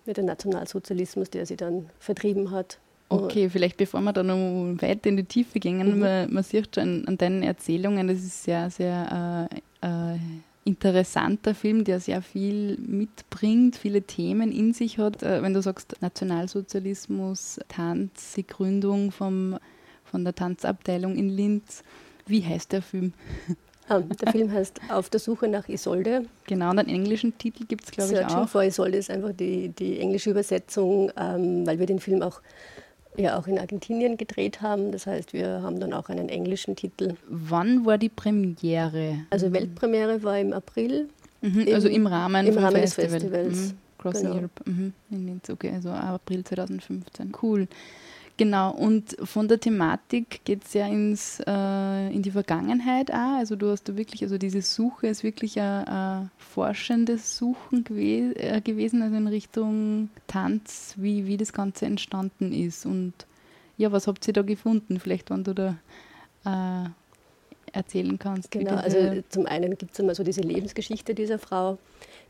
mit 0.05 0.17
dem 0.17 0.25
Nationalsozialismus, 0.25 1.29
der 1.29 1.45
sie 1.45 1.55
dann 1.55 1.89
vertrieben 1.99 2.51
hat. 2.51 2.79
Okay, 3.09 3.49
vielleicht 3.49 3.77
bevor 3.77 4.01
wir 4.01 4.13
da 4.13 4.23
noch 4.23 4.35
weiter 4.81 5.09
in 5.09 5.17
die 5.17 5.23
Tiefe 5.23 5.59
gehen, 5.59 5.93
Mhm. 5.93 5.99
man, 5.99 6.33
man 6.33 6.43
sieht 6.43 6.73
schon 6.75 7.07
an 7.07 7.17
deinen 7.17 7.43
Erzählungen, 7.43 8.07
das 8.07 8.17
ist 8.17 8.43
sehr, 8.43 8.69
sehr 8.69 9.47
äh, 9.81 10.13
äh, 10.13 10.17
interessanter 10.63 11.53
Film, 11.53 11.83
der 11.83 11.99
sehr 11.99 12.23
viel 12.23 12.77
mitbringt, 12.79 13.75
viele 13.75 14.01
Themen 14.01 14.51
in 14.51 14.73
sich 14.73 14.97
hat. 14.97 15.21
Äh, 15.21 15.43
wenn 15.43 15.53
du 15.53 15.61
sagst 15.61 15.95
Nationalsozialismus, 16.01 17.59
Tanz, 17.67 18.33
die 18.35 18.47
Gründung 18.47 19.11
vom, 19.11 19.57
von 20.03 20.23
der 20.23 20.33
Tanzabteilung 20.33 21.15
in 21.15 21.29
Linz, 21.29 21.83
wie 22.25 22.43
heißt 22.43 22.71
der 22.71 22.81
Film? 22.81 23.13
Ähm, 23.87 24.09
der 24.19 24.31
Film 24.31 24.51
heißt 24.51 24.81
Auf 24.89 25.11
der 25.11 25.19
Suche 25.19 25.47
nach 25.47 25.69
Isolde. 25.69 26.25
Genau, 26.47 26.71
und 26.71 26.79
einen 26.79 26.89
englischen 26.89 27.37
Titel 27.37 27.65
gibt 27.67 27.83
es, 27.83 27.91
glaube 27.91 28.11
ich, 28.13 28.17
Searching 28.17 28.37
auch. 28.39 28.49
for 28.49 28.63
Isolde 28.63 28.97
ist 28.97 29.11
einfach 29.11 29.31
die, 29.31 29.69
die 29.69 29.99
englische 29.99 30.31
Übersetzung, 30.31 31.11
ähm, 31.15 31.67
weil 31.67 31.77
wir 31.77 31.85
den 31.85 31.99
Film 31.99 32.23
auch, 32.23 32.41
ja, 33.17 33.37
auch 33.39 33.47
in 33.47 33.57
Argentinien 33.59 34.17
gedreht 34.17 34.61
haben. 34.61 34.91
Das 34.91 35.07
heißt, 35.07 35.33
wir 35.33 35.61
haben 35.61 35.79
dann 35.79 35.93
auch 35.93 36.09
einen 36.09 36.29
englischen 36.29 36.75
Titel. 36.75 37.13
Wann 37.27 37.85
war 37.85 37.97
die 37.97 38.09
Premiere? 38.09 39.19
Also 39.29 39.51
Weltpremiere 39.53 40.23
war 40.23 40.39
im 40.39 40.53
April. 40.53 41.09
Mhm, 41.41 41.59
Im- 41.61 41.73
also 41.75 41.87
im 41.87 42.07
Rahmen, 42.07 42.47
im 42.47 42.57
Rahmen 42.57 42.81
des 42.81 42.93
Festival. 42.95 43.19
Festivals. 43.19 43.57
Mhm. 43.73 43.77
Crossing 43.97 44.23
Genau. 44.23 44.35
Europe. 44.35 44.61
Mhm. 44.65 44.93
Okay, 45.49 45.71
also 45.73 45.89
April 45.89 46.43
2015. 46.43 47.31
Cool. 47.41 47.67
Genau, 48.37 48.71
und 48.71 49.15
von 49.23 49.47
der 49.47 49.61
Thematik 49.61 50.43
geht 50.43 50.65
es 50.65 50.73
ja 50.73 50.87
ins, 50.87 51.39
äh, 51.47 52.13
in 52.13 52.21
die 52.21 52.31
Vergangenheit 52.31 53.09
auch. 53.09 53.37
Also 53.37 53.55
du 53.55 53.71
hast 53.71 53.87
da 53.87 53.95
wirklich, 53.95 54.23
also 54.23 54.37
diese 54.37 54.61
Suche 54.61 55.07
ist 55.07 55.23
wirklich 55.23 55.57
ein, 55.59 55.87
ein 55.87 56.31
forschendes 56.37 57.37
Suchen 57.37 57.85
gewe 57.85 58.35
äh, 58.37 58.59
gewesen, 58.59 59.01
also 59.01 59.15
in 59.15 59.27
Richtung 59.27 60.09
Tanz, 60.27 60.95
wie, 60.97 61.27
wie 61.27 61.37
das 61.37 61.53
Ganze 61.53 61.85
entstanden 61.85 62.51
ist. 62.51 62.85
Und 62.85 63.13
ja, 63.77 63.93
was 63.93 64.05
habt 64.05 64.27
ihr 64.27 64.33
da 64.33 64.41
gefunden? 64.41 64.99
Vielleicht, 64.99 65.29
wenn 65.29 65.45
du 65.45 65.53
da 65.53 65.77
äh, 66.43 66.89
erzählen 67.71 68.19
kannst. 68.19 68.51
Genau, 68.51 68.75
also 68.75 69.23
zum 69.29 69.45
einen 69.45 69.77
gibt 69.77 69.93
es 69.93 69.99
immer 69.99 70.13
so 70.13 70.23
diese 70.23 70.41
Lebensgeschichte 70.41 71.15
dieser 71.15 71.39
Frau, 71.39 71.77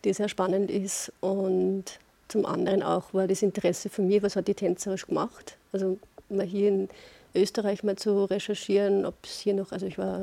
die 0.04 0.14
sehr 0.14 0.30
spannend 0.30 0.70
ist. 0.70 1.12
Und 1.20 2.00
zum 2.28 2.46
anderen 2.46 2.84
auch 2.84 3.14
war 3.14 3.28
das 3.28 3.42
Interesse 3.42 3.90
von 3.90 4.08
mir, 4.08 4.24
was 4.24 4.36
hat 4.36 4.48
die 4.48 4.56
tänzerisch 4.56 5.08
gemacht. 5.08 5.58
Also 5.72 6.00
mal 6.30 6.46
hier 6.46 6.70
in 6.70 6.90
Österreich 7.36 7.84
mal 7.84 7.98
zu 7.98 8.26
recherchieren, 8.26 9.06
ob 9.06 9.16
es 9.24 9.40
hier 9.40 9.54
noch, 9.54 9.72
also 9.72 9.86
ich 9.86 9.98
war 9.98 10.22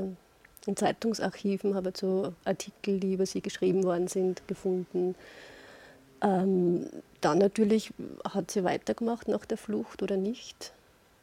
in 0.67 0.77
Zeitungsarchiven, 0.77 1.75
habe 1.75 1.93
so 1.95 2.33
Artikel, 2.45 3.01
die 3.01 3.15
über 3.15 3.27
sie 3.27 3.41
geschrieben 3.41 3.85
worden 3.85 4.09
sind, 4.09 4.47
gefunden. 4.49 5.15
Ähm, 6.23 6.87
dann 7.21 7.39
natürlich, 7.39 7.93
hat 8.29 8.51
sie 8.51 8.65
weitergemacht 8.65 9.29
nach 9.29 9.45
der 9.45 9.59
Flucht 9.59 10.03
oder 10.03 10.17
nicht? 10.17 10.73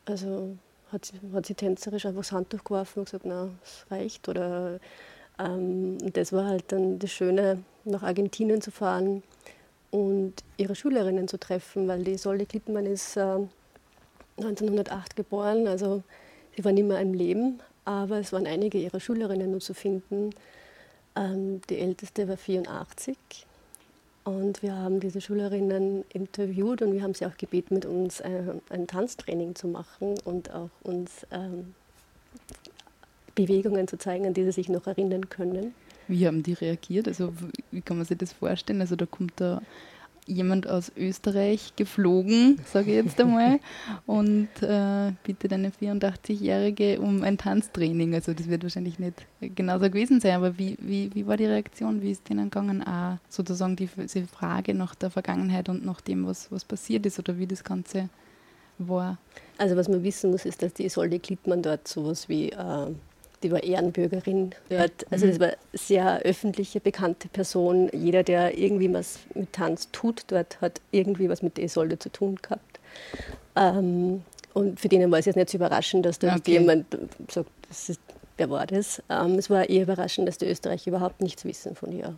Also 0.05 0.57
hat 0.91 1.05
sie, 1.05 1.19
hat 1.33 1.45
sie 1.45 1.53
tänzerisch 1.53 2.05
einfach 2.05 2.21
das 2.21 2.31
Handtuch 2.31 2.63
geworfen 2.63 2.99
und 2.99 3.05
gesagt, 3.05 3.25
na, 3.25 3.49
es 3.63 3.85
reicht. 3.89 4.27
Oder 4.27 4.79
ähm, 5.37 5.97
das 6.13 6.33
war 6.33 6.45
halt 6.45 6.71
dann 6.71 6.99
das 6.99 7.11
Schöne, 7.11 7.63
nach 7.85 8.03
Argentinien 8.03 8.61
zu 8.61 8.71
fahren 8.71 9.23
und 9.91 10.33
ihre 10.57 10.75
Schülerinnen 10.75 11.27
zu 11.27 11.39
treffen, 11.39 11.87
weil 11.87 12.03
die 12.03 12.17
Solde 12.17 12.45
Klittmann 12.45 12.85
ist 12.85 13.17
äh, 13.17 13.37
1908 14.37 15.15
geboren, 15.15 15.67
also 15.67 16.03
sie 16.55 16.63
war 16.63 16.71
nicht 16.71 16.87
mehr 16.87 16.99
im 16.99 17.13
Leben, 17.13 17.59
aber 17.85 18.19
es 18.19 18.31
waren 18.31 18.45
einige 18.45 18.77
ihrer 18.77 18.99
Schülerinnen 18.99 19.51
nur 19.51 19.61
zu 19.61 19.73
finden. 19.73 20.31
Ähm, 21.15 21.61
die 21.69 21.79
älteste 21.79 22.27
war 22.27 22.37
84 22.37 23.17
und 24.23 24.61
wir 24.61 24.75
haben 24.75 24.99
diese 24.99 25.21
Schülerinnen 25.21 26.03
interviewt 26.13 26.81
und 26.81 26.93
wir 26.93 27.01
haben 27.01 27.13
sie 27.13 27.25
auch 27.25 27.37
gebeten, 27.37 27.73
mit 27.73 27.85
uns 27.85 28.21
ein, 28.21 28.61
ein 28.69 28.85
Tanztraining 28.85 29.55
zu 29.55 29.67
machen 29.67 30.15
und 30.23 30.51
auch 30.53 30.69
uns 30.83 31.25
ähm, 31.31 31.73
Bewegungen 33.33 33.87
zu 33.87 33.97
zeigen, 33.97 34.27
an 34.27 34.33
die 34.33 34.43
sie 34.43 34.51
sich 34.51 34.69
noch 34.69 34.85
erinnern 34.85 35.29
können. 35.29 35.73
Wie 36.09 36.25
haben 36.27 36.41
die 36.41 36.53
reagiert? 36.53 37.07
Also 37.07 37.33
wie 37.71 37.81
kann 37.81 37.97
man 37.97 38.05
sich 38.05 38.17
das 38.17 38.33
vorstellen? 38.33 38.81
Also 38.81 38.95
da 38.95 39.05
kommt 39.05 39.33
da 39.35 39.61
jemand 40.25 40.67
aus 40.67 40.91
Österreich 40.97 41.75
geflogen, 41.75 42.59
sage 42.65 42.91
ich 42.91 43.05
jetzt 43.05 43.21
einmal, 43.21 43.59
und 44.07 44.49
äh, 44.61 45.11
bittet 45.23 45.53
eine 45.53 45.69
84-Jährige 45.69 46.99
um 46.99 47.23
ein 47.23 47.37
Tanztraining. 47.37 48.13
Also 48.15 48.33
das 48.33 48.47
wird 48.49 48.63
wahrscheinlich 48.63 48.99
nicht 48.99 49.25
genauso 49.39 49.85
gewesen 49.85 50.19
sein, 50.19 50.33
aber 50.35 50.57
wie, 50.57 50.77
wie, 50.81 51.13
wie 51.13 51.27
war 51.27 51.37
die 51.37 51.45
Reaktion? 51.45 52.01
Wie 52.01 52.11
ist 52.11 52.27
denen 52.27 52.49
gegangen? 52.49 52.83
Auch 52.83 53.17
sozusagen 53.29 53.75
die, 53.75 53.87
diese 53.95 54.27
Frage 54.27 54.73
nach 54.73 54.95
der 54.95 55.11
Vergangenheit 55.11 55.69
und 55.69 55.85
nach 55.85 56.01
dem, 56.01 56.25
was, 56.25 56.51
was 56.51 56.65
passiert 56.65 57.05
ist 57.05 57.19
oder 57.19 57.37
wie 57.37 57.47
das 57.47 57.63
Ganze 57.63 58.09
war. 58.79 59.19
Also 59.59 59.75
was 59.75 59.89
man 59.89 60.03
wissen 60.03 60.31
muss, 60.31 60.45
ist, 60.45 60.63
dass 60.63 60.73
die 60.73 60.85
Isolde 60.85 61.19
Klittmann 61.19 61.61
dort 61.61 61.87
sowas 61.87 62.29
wie... 62.29 62.49
Äh 62.49 62.93
die 63.43 63.51
war 63.51 63.63
Ehrenbürgerin 63.63 64.51
dort. 64.69 65.05
Also 65.11 65.27
das 65.27 65.37
mhm. 65.37 65.41
war 65.41 65.47
eine 65.47 65.57
sehr 65.73 66.19
öffentliche, 66.19 66.79
bekannte 66.79 67.27
Person. 67.29 67.89
Jeder, 67.93 68.23
der 68.23 68.57
irgendwie 68.57 68.91
was 68.93 69.19
mit 69.33 69.53
Tanz 69.53 69.89
tut 69.91 70.23
dort, 70.27 70.59
hat 70.61 70.81
irgendwie 70.91 71.29
was 71.29 71.41
mit 71.41 71.57
Isolde 71.57 71.99
zu 71.99 72.11
tun 72.11 72.37
gehabt. 72.41 72.79
Ähm, 73.55 74.23
und 74.53 74.79
für 74.79 74.89
denen 74.89 75.11
war 75.11 75.19
es 75.19 75.25
jetzt 75.25 75.35
nicht 75.35 75.49
so 75.49 75.57
überraschend, 75.57 76.05
dass 76.05 76.19
da 76.19 76.35
okay. 76.35 76.53
jemand 76.53 76.85
sagt, 77.29 77.49
das 77.67 77.89
ist, 77.89 78.01
wer 78.37 78.49
war 78.49 78.65
das? 78.67 79.01
Ähm, 79.09 79.35
es 79.35 79.49
war 79.49 79.69
eher 79.69 79.83
überraschend, 79.83 80.27
dass 80.27 80.37
die 80.37 80.47
Österreicher 80.47 80.89
überhaupt 80.89 81.21
nichts 81.21 81.45
wissen 81.45 81.75
von 81.75 81.91
ihr. 81.91 82.17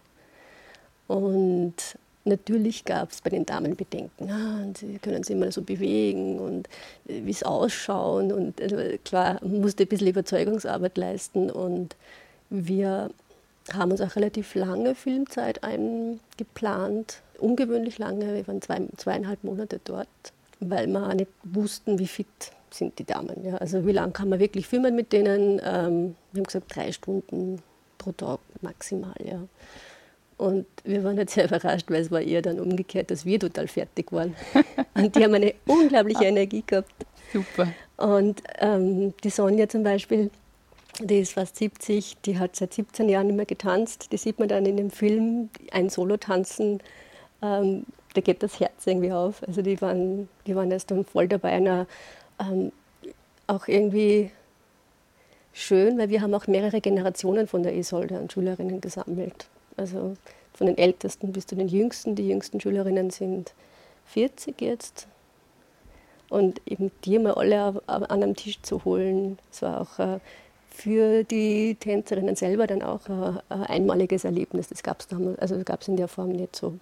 Und 1.08 1.76
Natürlich 2.24 2.86
gab 2.86 3.12
es 3.12 3.22
bei 3.22 3.32
den 3.32 3.46
Damen 3.48 3.76
Bedenken, 3.76 4.30
ah, 4.30 4.64
sie 4.78 5.00
können 5.00 5.24
sich 5.24 5.36
immer 5.36 5.52
so 5.52 5.64
bewegen 5.64 6.40
und 6.40 6.68
äh, 7.08 7.26
wie 7.26 7.32
es 7.32 7.44
ausschauen. 7.44 8.32
Und 8.32 8.62
also 8.62 8.78
klar, 9.04 9.40
musste 9.44 9.84
ein 9.84 9.90
bisschen 9.90 10.08
Überzeugungsarbeit 10.08 10.98
leisten. 10.98 11.50
Und 11.50 11.96
wir 12.50 13.10
haben 13.74 13.92
uns 13.92 14.02
auch 14.02 14.16
relativ 14.16 14.54
lange 14.54 14.94
Filmzeit 14.94 15.64
eingeplant, 15.64 17.22
ungewöhnlich 17.40 17.98
lange, 17.98 18.34
wir 18.36 18.48
waren 18.48 18.62
zwei, 18.62 18.82
zweieinhalb 18.98 19.44
Monate 19.44 19.80
dort, 19.84 20.08
weil 20.60 20.88
wir 20.88 21.08
auch 21.08 21.14
nicht 21.14 21.32
wussten, 21.44 21.98
wie 21.98 22.08
fit 22.08 22.28
sind 22.70 23.00
die 23.00 23.04
Damen. 23.04 23.44
Ja. 23.44 23.56
Also 23.56 23.86
wie 23.86 23.92
lange 23.92 24.14
kann 24.14 24.30
man 24.30 24.40
wirklich 24.40 24.68
filmen 24.68 24.96
mit 24.96 25.12
denen? 25.12 25.60
Ähm, 25.64 26.16
wir 26.32 26.40
haben 26.40 26.46
gesagt, 26.46 26.76
drei 26.76 26.92
Stunden 26.92 27.62
pro 27.98 28.12
Tag 28.12 28.40
maximal. 28.62 29.16
Ja. 29.24 29.42
Und 30.42 30.66
wir 30.84 31.04
waren 31.04 31.18
jetzt 31.18 31.36
sehr 31.36 31.46
überrascht, 31.46 31.92
weil 31.92 32.02
es 32.02 32.10
war 32.10 32.20
eher 32.20 32.42
dann 32.42 32.60
umgekehrt, 32.60 33.12
dass 33.12 33.26
wir 33.26 33.40
total 33.40 33.68
fertig 33.68 34.12
waren. 34.12 34.36
Und 34.96 35.16
die 35.16 35.24
haben 35.24 35.36
eine 35.36 35.54
unglaubliche 35.68 36.26
Energie 36.26 36.64
gehabt. 36.66 36.92
Super. 37.32 37.68
Und 37.98 38.42
ähm, 38.58 39.14
die 39.24 39.30
Sonja 39.30 39.70
zum 39.70 39.84
Beispiel, 39.84 40.32
die 41.00 41.20
ist 41.20 41.34
fast 41.34 41.58
70, 41.58 42.18
die 42.26 42.40
hat 42.40 42.56
seit 42.56 42.74
17 42.74 43.08
Jahren 43.08 43.28
nicht 43.28 43.36
mehr 43.36 43.46
getanzt. 43.46 44.12
Die 44.12 44.18
sieht 44.18 44.40
man 44.40 44.48
dann 44.48 44.66
in 44.66 44.78
dem 44.78 44.90
Film, 44.90 45.52
ein 45.72 45.92
Solo-Tanzen, 45.92 46.80
ähm, 47.44 47.86
da 48.16 48.22
geht 48.22 48.42
das 48.42 48.60
Herz 48.60 48.88
irgendwie 48.88 49.12
auf. 49.12 49.44
Also 49.48 49.62
die 49.62 49.80
waren, 49.80 50.28
die 50.48 50.56
waren 50.56 50.72
erst 50.72 50.90
dann 50.90 51.06
voll 51.06 51.28
dabei, 51.28 51.52
einer, 51.52 51.86
ähm, 52.40 52.72
auch 53.46 53.68
irgendwie 53.68 54.32
schön, 55.54 56.00
weil 56.00 56.10
wir 56.10 56.22
haben 56.22 56.34
auch 56.34 56.48
mehrere 56.48 56.82
Generationen 56.82 57.48
von 57.48 57.62
der 57.62 57.76
Isolde 57.76 58.18
an 58.18 58.28
Schülerinnen 58.28 58.82
gesammelt. 58.82 59.51
Also 59.78 60.16
von 60.54 60.68
den 60.68 60.78
Ältesten 60.78 61.32
bis 61.32 61.48
zu 61.48 61.56
den 61.56 61.68
Jüngsten. 61.68 62.16
Die 62.16 62.28
jüngsten 62.28 62.60
Schülerinnen 62.60 63.10
sind 63.10 63.54
40 64.08 64.62
jetzt. 64.62 65.08
Und 66.30 66.62
eben 66.66 66.92
die 67.04 67.20
mal 67.20 67.34
alle 67.34 67.82
an 67.88 68.06
einem 68.06 68.36
Tisch 68.36 68.62
zu 68.62 68.86
holen, 68.86 69.38
das 69.50 69.62
war 69.64 69.82
auch 69.82 70.00
äh, 70.00 70.20
für 70.70 71.24
die 71.26 71.76
Tänzerinnen 71.76 72.38
selber 72.38 72.68
dann 72.68 72.82
auch 72.82 73.02
ein 73.10 73.42
einmaliges 73.50 74.24
Erlebnis. 74.24 74.70
Das 74.70 74.82
gab 74.82 75.02
es 75.02 75.08
also 75.40 75.56
in 75.56 75.98
der 75.98 76.08
Form 76.08 76.30
nicht 76.30 76.56
so. 76.56 76.74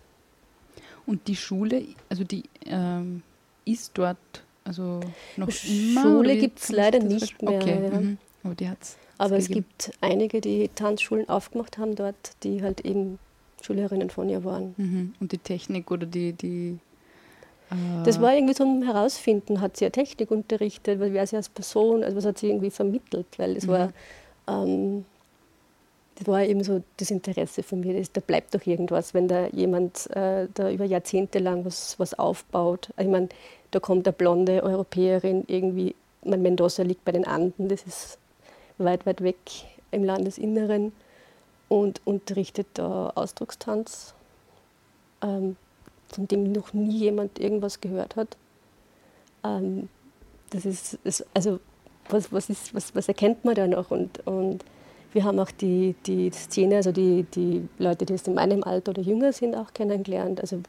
Und 1.08 1.28
die 1.28 1.36
Schule, 1.36 1.84
also 2.10 2.24
die 2.24 2.44
ähm, 2.66 3.24
ist 3.66 3.92
dort 3.96 4.18
also 4.64 5.00
noch? 5.36 5.50
Schule 5.50 6.38
gibt 6.38 6.60
es 6.60 6.70
leider 6.70 7.00
nicht 7.00 7.42
mehr. 7.42 7.60
Okay. 7.60 7.90
Ja. 7.92 8.00
Mhm. 8.00 8.18
Aber 8.44 8.54
die 8.54 8.70
hat's 8.70 8.98
aber 9.20 9.36
es 9.36 9.50
gibt 9.50 9.92
einige, 10.00 10.40
die 10.40 10.70
Tanzschulen 10.74 11.28
aufgemacht 11.28 11.78
haben 11.78 11.96
dort, 11.96 12.16
die 12.44 12.64
halt 12.64 12.86
eben 12.86 13.20
Schülerinnen 13.62 14.10
von 14.10 14.30
ihr 14.30 14.46
waren. 14.46 14.74
Mhm. 14.78 15.14
Und 15.20 15.34
die 15.34 15.38
Technik 15.38 15.92
oder 15.92 16.06
die. 16.06 16.32
die 16.32 16.80
äh 17.70 18.04
das 18.06 18.22
war 18.22 18.34
irgendwie 18.34 18.54
so 18.54 18.64
ein 18.64 18.84
Herausfinden. 18.84 19.60
Hat 19.60 19.76
sie 19.76 19.84
ja 19.84 19.90
Technik 19.90 20.32
unterrichtet? 20.32 21.02
Wer 21.02 21.28
sie 21.28 21.36
als 21.36 21.50
Person? 21.50 22.02
Also, 22.02 22.16
was 22.16 22.26
hat 22.26 22.38
sie 22.38 22.48
irgendwie 22.48 22.70
vermittelt? 22.70 23.28
Weil 23.38 23.58
es 23.58 23.68
mhm. 23.68 23.72
war. 23.72 23.94
Ähm, 24.48 25.06
das 26.16 26.28
war 26.28 26.44
eben 26.44 26.64
so 26.64 26.82
das 26.96 27.12
Interesse 27.12 27.62
von 27.62 27.82
mir. 27.82 27.98
Das, 27.98 28.14
da 28.14 28.22
bleibt 28.22 28.56
doch 28.56 28.66
irgendwas, 28.66 29.14
wenn 29.14 29.28
da 29.28 29.48
jemand 29.48 30.10
äh, 30.16 30.48
da 30.54 30.72
über 30.72 30.86
Jahrzehnte 30.86 31.40
lang 31.40 31.66
was, 31.66 32.00
was 32.00 32.18
aufbaut. 32.18 32.90
Ich 32.98 33.08
meine, 33.08 33.28
da 33.72 33.82
kommt 33.82 34.08
eine 34.08 34.14
blonde 34.14 34.64
Europäerin 34.64 35.44
irgendwie. 35.48 35.94
Mein 36.24 36.42
Mendoza 36.42 36.84
liegt 36.84 37.04
bei 37.04 37.12
den 37.12 37.26
Anden. 37.26 37.68
Das 37.68 37.84
ist 37.84 38.18
weit, 38.80 39.06
weit 39.06 39.22
weg 39.22 39.38
im 39.92 40.04
Landesinneren 40.04 40.92
und 41.68 42.02
unterrichtet 42.06 42.68
da 42.74 43.12
Ausdruckstanz, 43.16 44.14
ähm, 45.22 45.56
von 46.08 46.28
dem 46.28 46.52
noch 46.52 46.74
nie 46.74 46.98
jemand 46.98 47.40
irgendwas 47.40 47.82
gehört 47.82 48.16
hat. 48.16 48.38
Ähm, 49.44 49.90
das 50.50 50.66
ist, 50.66 50.98
das, 51.04 51.26
also 51.34 51.60
was, 52.10 52.32
was, 52.34 52.50
ist, 52.50 52.74
was, 52.74 52.96
was 52.96 53.08
erkennt 53.08 53.46
man 53.46 53.56
da 53.56 53.68
noch? 53.68 53.92
Und, 53.92 54.26
und 54.26 54.66
wir 55.14 55.24
haben 55.24 55.40
auch 55.40 55.52
die, 55.52 55.96
die 56.06 56.32
Szene, 56.32 56.78
also 56.78 56.92
die, 56.92 57.24
die 57.24 57.68
Leute, 57.78 58.06
die 58.06 58.14
jetzt 58.14 58.28
in 58.28 58.34
meinem 58.34 58.64
Alter 58.64 58.92
oder 58.92 59.02
jünger 59.02 59.34
sind, 59.34 59.56
auch 59.56 59.74
kennengelernt. 59.74 60.42
Also 60.42 60.62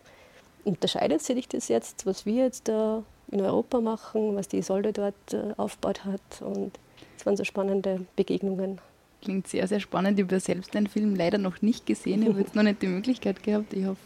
unterscheidet 0.64 1.22
sich 1.22 1.48
das 1.48 1.68
jetzt, 1.68 2.06
was 2.06 2.26
wir 2.26 2.44
jetzt 2.44 2.68
da 2.68 3.02
in 3.30 3.40
Europa 3.40 3.80
machen, 3.80 4.36
was 4.36 4.48
die 4.48 4.58
Isolde 4.58 4.92
dort 4.92 5.14
äh, 5.32 5.54
aufgebaut 5.56 6.04
hat 6.04 6.42
und 6.42 6.72
das 7.20 7.26
waren 7.26 7.36
so 7.36 7.44
spannende 7.44 8.06
Begegnungen. 8.16 8.80
Klingt 9.20 9.46
sehr, 9.46 9.68
sehr 9.68 9.80
spannend. 9.80 10.18
Ich 10.18 10.24
habe 10.24 10.40
selbst 10.40 10.72
den 10.72 10.86
Film 10.86 11.14
leider 11.14 11.36
noch 11.36 11.60
nicht 11.60 11.84
gesehen. 11.84 12.22
Ich 12.22 12.28
habe 12.28 12.40
jetzt 12.40 12.54
noch 12.54 12.62
nicht 12.62 12.80
die 12.80 12.86
Möglichkeit 12.86 13.42
gehabt. 13.42 13.74
Ich 13.74 13.84
hoffe, 13.84 14.00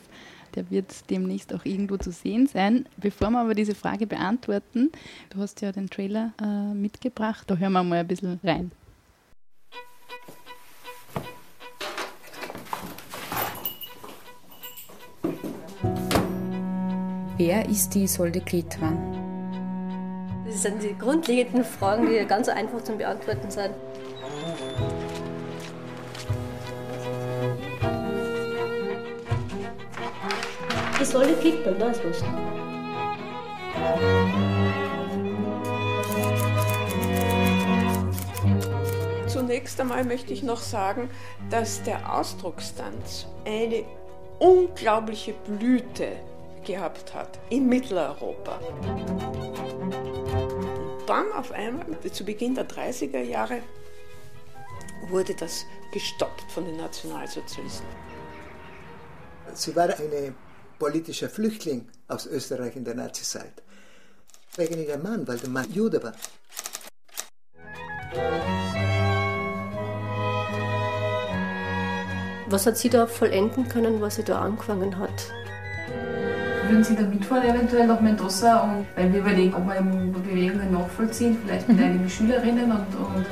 der 0.57 0.69
wird 0.69 1.09
demnächst 1.11 1.55
auch 1.55 1.65
irgendwo 1.65 1.97
zu 1.97 2.11
sehen 2.11 2.49
sein. 2.49 2.87
Bevor 2.97 3.31
wir 3.31 3.39
aber 3.39 3.55
diese 3.55 3.77
Frage 3.77 4.09
beantworten, 4.09 4.91
du 5.31 5.39
hast 5.39 5.61
ja 5.61 5.71
den 5.71 5.89
Trailer 5.89 6.33
äh, 6.43 6.75
mitgebracht. 6.75 7.49
Da 7.49 7.57
hören 7.57 7.73
wir 7.73 7.85
mal 7.85 8.01
ein 8.01 8.09
bisschen 8.09 8.41
rein. 8.43 8.73
Wer 17.37 17.69
ist 17.69 17.91
die 17.95 18.03
Isolde 18.03 18.41
Kletwan? 18.41 19.24
Das 20.55 20.63
sind 20.63 20.85
die 20.85 20.97
grundlegenden 20.97 21.65
Fragen, 21.65 22.09
die 22.09 22.25
ganz 22.27 22.49
einfach 22.49 22.81
zu 22.85 22.93
beantworten 22.93 23.51
sind. 23.51 23.71
Die 31.01 31.05
Säule 31.05 31.33
kriegt 31.43 31.67
man, 31.67 31.77
da 31.77 31.89
ist 31.89 32.05
los. 32.05 32.23
Zunächst 39.27 39.81
einmal 39.81 40.05
möchte 40.05 40.33
ich 40.33 40.45
noch 40.45 40.61
sagen, 40.61 41.11
dass 41.51 41.83
der 41.83 42.15
Ausdruckstanz 42.15 43.27
eine 43.45 43.83
unglaubliche 44.39 45.33
Blüte 45.33 46.13
gehabt 46.65 47.13
hat 47.13 47.41
in 47.51 47.69
Mitteleuropa 47.69 48.61
dann 51.07 51.31
auf 51.33 51.53
einmal, 51.53 51.87
zu 52.13 52.25
Beginn 52.25 52.55
der 52.55 52.69
30er 52.69 53.23
Jahre, 53.23 53.63
wurde 55.09 55.35
das 55.35 55.67
gestoppt 55.93 56.51
von 56.51 56.65
den 56.65 56.77
Nationalsozialisten. 56.77 57.87
Sie 59.53 59.77
war 59.77 59.85
eine 59.85 60.35
politische 60.79 61.29
Flüchtling 61.29 61.89
aus 62.09 62.27
Österreich 62.27 62.77
in 62.77 62.85
der 62.85 62.95
Nazizeit. 62.95 63.63
Wegen 64.57 64.79
ihrem 64.79 65.03
Mann, 65.03 65.27
weil 65.27 65.39
der 65.39 65.49
Mann 65.49 65.71
Jude 65.73 66.03
war. 66.03 66.13
Was 72.49 72.67
hat 72.67 72.79
sie 72.79 72.89
da 72.89 73.07
vollenden 73.07 73.69
können, 73.69 74.01
was 74.01 74.17
sie 74.17 74.25
da 74.25 74.41
angefangen 74.41 74.99
hat? 74.99 75.33
Würden 76.69 76.83
Sie 76.83 76.97
da 76.97 77.03
mitfahren, 77.03 77.45
eventuell 77.45 77.87
nach 77.87 78.01
Mendoza? 78.01 78.61
Und, 78.61 78.87
weil 78.97 79.13
wir 79.13 79.21
überlegen, 79.21 79.55
ob 79.55 79.67
wir 79.67 79.81
Bewegungen 79.83 80.73
nachvollziehen, 80.73 81.37
vielleicht 81.45 81.69
mit 81.69 81.77
mhm. 81.77 81.85
einigen 81.85 82.09
Schülerinnen 82.09 82.71
und, 82.71 82.95
und 82.97 83.27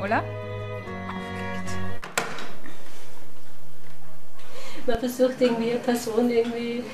Hola? 0.00 0.22
Man 4.86 4.98
versucht 4.98 5.40
irgendwie 5.40 5.70
eine 5.70 5.80
Person 5.80 6.30
irgendwie 6.30 6.84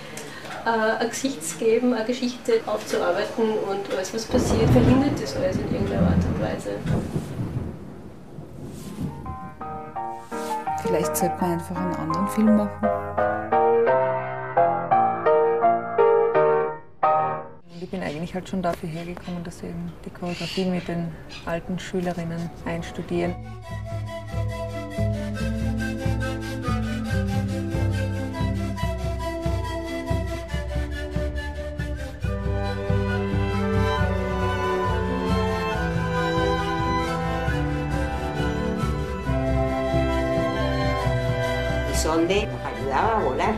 äh, 0.65 1.03
ein 1.03 1.09
Gesicht 1.09 1.45
zu 1.45 1.59
geben, 1.59 1.95
eine 1.95 2.05
Geschichte 2.05 2.61
aufzuarbeiten 2.67 3.51
und 3.51 3.95
alles, 3.95 4.15
was 4.15 4.25
passiert, 4.27 4.71
verhindert 4.71 5.21
das 5.21 5.37
alles 5.37 5.57
in 5.57 5.73
irgendeiner 5.73 6.09
Art 6.09 6.17
und 6.17 6.41
Weise. 6.41 6.71
Vielleicht 10.83 11.17
sollte 11.17 11.37
man 11.41 11.53
einfach 11.53 11.77
einen 11.77 11.95
anderen 11.95 12.29
Film 12.29 12.57
machen. 12.57 12.89
Ich 17.81 17.89
bin 17.91 18.03
eigentlich 18.03 18.35
halt 18.35 18.49
schon 18.49 18.63
dafür 18.63 18.89
hergekommen, 18.89 19.43
dass 19.43 19.63
wir 19.63 19.71
eben 19.71 19.93
die 20.05 20.11
Choreografie 20.11 20.65
mit 20.65 20.87
den 20.87 21.13
alten 21.47 21.79
Schülerinnen 21.79 22.51
einstudieren. 22.65 23.35
Isolde 42.11 42.47
nos 42.47 42.61
ayudaba 42.67 43.17
a 43.17 43.21
volar. 43.21 43.55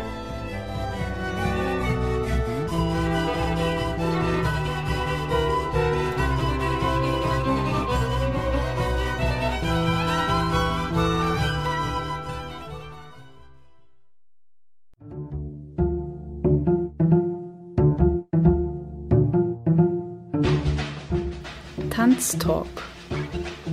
Tanztalk. 21.89 22.67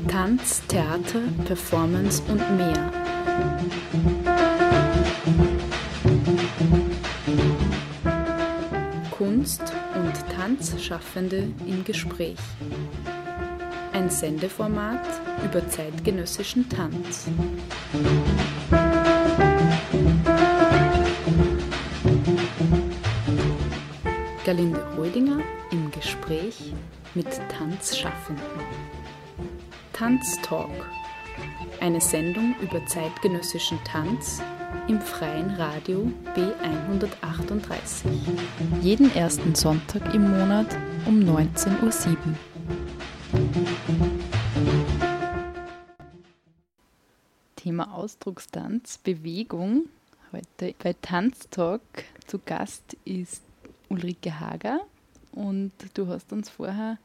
Tanz, 0.08 0.62
Theater, 0.68 1.22
Performance 1.46 2.22
und 2.30 2.58
mehr. 2.58 3.00
Tanzschaffende 10.40 11.52
im 11.68 11.84
Gespräch. 11.84 12.38
Ein 13.92 14.10
Sendeformat 14.10 15.06
über 15.44 15.68
zeitgenössischen 15.68 16.70
Tanz. 16.70 17.28
Galinde 24.46 24.82
Rödinger 24.98 25.40
im 25.72 25.92
Gespräch 25.92 26.74
mit 27.16 27.28
Tanzschaffenden. 27.50 28.46
Tanztalk. 29.92 30.70
Eine 31.82 32.00
Sendung 32.00 32.56
über 32.62 32.86
zeitgenössischen 32.86 33.78
Tanz 33.84 34.42
im 34.90 35.00
freien 35.00 35.52
Radio 35.52 36.12
B138. 36.36 38.10
Jeden 38.82 39.16
ersten 39.16 39.54
Sonntag 39.54 40.16
im 40.16 40.24
Monat 40.24 40.66
um 41.06 41.20
19.07 41.20 42.16
Uhr. 42.16 42.36
Thema 47.56 47.94
Ausdruckstanz, 47.94 48.98
Bewegung. 48.98 49.84
Heute 50.32 50.74
bei 50.82 50.96
Tanztalk 51.00 51.82
zu 52.26 52.40
Gast 52.44 52.98
ist 53.06 53.44
Ulrike 53.90 54.40
Hager 54.40 54.80
und 55.34 55.72
du 55.94 56.08
hast 56.08 56.34
uns 56.34 56.50
vorher 56.50 56.98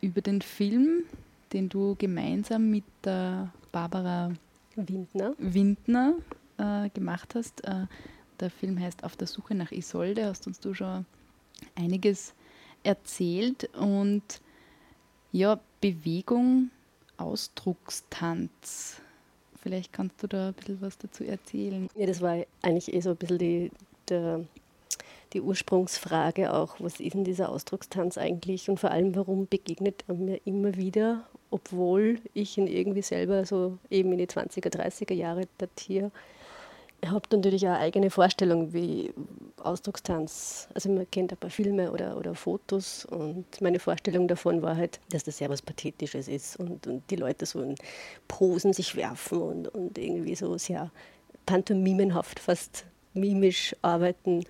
über 0.00 0.20
den 0.20 0.42
Film, 0.42 1.04
den 1.52 1.68
du 1.68 1.94
gemeinsam 1.96 2.72
mit 2.72 2.84
der 3.04 3.52
Barbara 3.70 4.32
Windner, 4.76 5.34
Windner 5.38 6.14
äh, 6.58 6.88
gemacht 6.90 7.34
hast. 7.34 7.64
Äh, 7.64 7.86
der 8.40 8.50
Film 8.50 8.80
heißt 8.80 9.04
Auf 9.04 9.16
der 9.16 9.26
Suche 9.26 9.54
nach 9.54 9.70
Isolde, 9.70 10.26
hast 10.26 10.46
uns 10.46 10.60
du 10.60 10.74
schon 10.74 11.06
einiges 11.76 12.34
erzählt 12.82 13.70
und 13.76 14.40
ja, 15.32 15.58
Bewegung, 15.80 16.70
Ausdruckstanz. 17.16 19.00
Vielleicht 19.60 19.92
kannst 19.92 20.22
du 20.22 20.26
da 20.26 20.48
ein 20.48 20.54
bisschen 20.54 20.80
was 20.80 20.98
dazu 20.98 21.24
erzählen. 21.24 21.88
Ja, 21.96 22.06
das 22.06 22.20
war 22.20 22.44
eigentlich 22.62 22.92
eh 22.92 23.00
so 23.00 23.10
ein 23.10 23.16
bisschen 23.16 23.38
die, 23.38 23.70
der, 24.08 24.44
die 25.32 25.40
Ursprungsfrage 25.40 26.52
auch, 26.52 26.76
was 26.80 27.00
ist 27.00 27.14
denn 27.14 27.24
dieser 27.24 27.48
Ausdruckstanz 27.48 28.18
eigentlich 28.18 28.68
und 28.68 28.78
vor 28.78 28.90
allem, 28.90 29.14
warum 29.16 29.46
begegnet 29.46 30.04
er 30.06 30.14
mir 30.14 30.40
immer 30.44 30.76
wieder, 30.76 31.26
obwohl 31.54 32.18
ich 32.32 32.58
ihn 32.58 32.66
irgendwie 32.66 33.02
selber 33.02 33.46
so 33.46 33.78
eben 33.88 34.10
in 34.10 34.18
die 34.18 34.26
20er, 34.26 34.76
30er 34.76 35.14
Jahre 35.14 35.42
datiere. 35.58 36.10
Ich 37.00 37.08
habe 37.10 37.28
natürlich 37.30 37.68
auch 37.68 37.78
eigene 37.78 38.10
Vorstellung, 38.10 38.72
wie 38.72 39.12
Ausdruckstanz, 39.62 40.66
also 40.74 40.88
man 40.88 41.08
kennt 41.12 41.30
ein 41.30 41.36
paar 41.36 41.50
Filme 41.50 41.92
oder, 41.92 42.16
oder 42.16 42.34
Fotos 42.34 43.04
und 43.04 43.44
meine 43.60 43.78
Vorstellung 43.78 44.26
davon 44.26 44.62
war 44.62 44.76
halt, 44.76 44.98
dass 45.10 45.22
das 45.22 45.38
sehr 45.38 45.48
was 45.48 45.62
Pathetisches 45.62 46.26
ist 46.26 46.56
und, 46.56 46.88
und 46.88 47.08
die 47.08 47.16
Leute 47.16 47.46
so 47.46 47.62
in 47.62 47.76
Posen 48.26 48.72
sich 48.72 48.96
werfen 48.96 49.40
und, 49.40 49.68
und 49.68 49.96
irgendwie 49.96 50.34
so 50.34 50.58
sehr 50.58 50.90
pantomimenhaft, 51.46 52.40
fast 52.40 52.84
mimisch 53.12 53.76
arbeiten. 53.80 54.44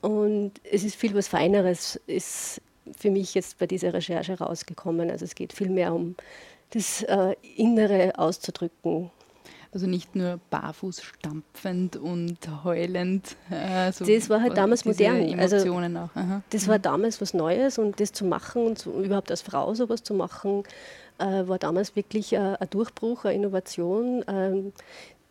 Und 0.00 0.52
es 0.62 0.84
ist 0.84 0.94
viel 0.94 1.14
was 1.14 1.26
Feineres, 1.26 2.00
ist 2.06 2.62
für 2.98 3.10
mich 3.10 3.34
jetzt 3.34 3.58
bei 3.58 3.66
dieser 3.66 3.94
Recherche 3.94 4.38
rausgekommen. 4.38 5.10
Also 5.10 5.24
es 5.24 5.34
geht 5.34 5.52
viel 5.52 5.70
mehr 5.70 5.94
um 5.94 6.16
das 6.70 7.02
äh, 7.02 7.34
Innere 7.56 8.12
auszudrücken. 8.16 9.10
Also 9.72 9.86
nicht 9.86 10.16
nur 10.16 10.40
barfuß 10.50 11.00
stampfend 11.00 11.96
und 11.96 12.38
heulend. 12.64 13.36
Äh, 13.50 13.92
so 13.92 14.04
das 14.04 14.28
war 14.28 14.42
halt 14.42 14.56
damals 14.56 14.84
modern. 14.84 15.38
Also 15.38 15.56
Emotionen 15.56 15.96
also, 15.96 16.10
auch. 16.12 16.16
Aha. 16.16 16.42
Das 16.50 16.66
war 16.66 16.80
damals 16.80 17.20
was 17.20 17.34
Neues 17.34 17.78
und 17.78 18.00
das 18.00 18.12
zu 18.12 18.24
machen 18.24 18.66
und 18.66 18.78
so, 18.78 18.90
überhaupt 19.00 19.30
als 19.30 19.42
Frau 19.42 19.72
sowas 19.74 20.02
zu 20.02 20.12
machen, 20.14 20.64
äh, 21.18 21.46
war 21.46 21.58
damals 21.58 21.94
wirklich 21.94 22.32
äh, 22.32 22.38
ein 22.38 22.70
Durchbruch, 22.70 23.24
eine 23.24 23.34
Innovation. 23.34 24.24
Ähm, 24.26 24.72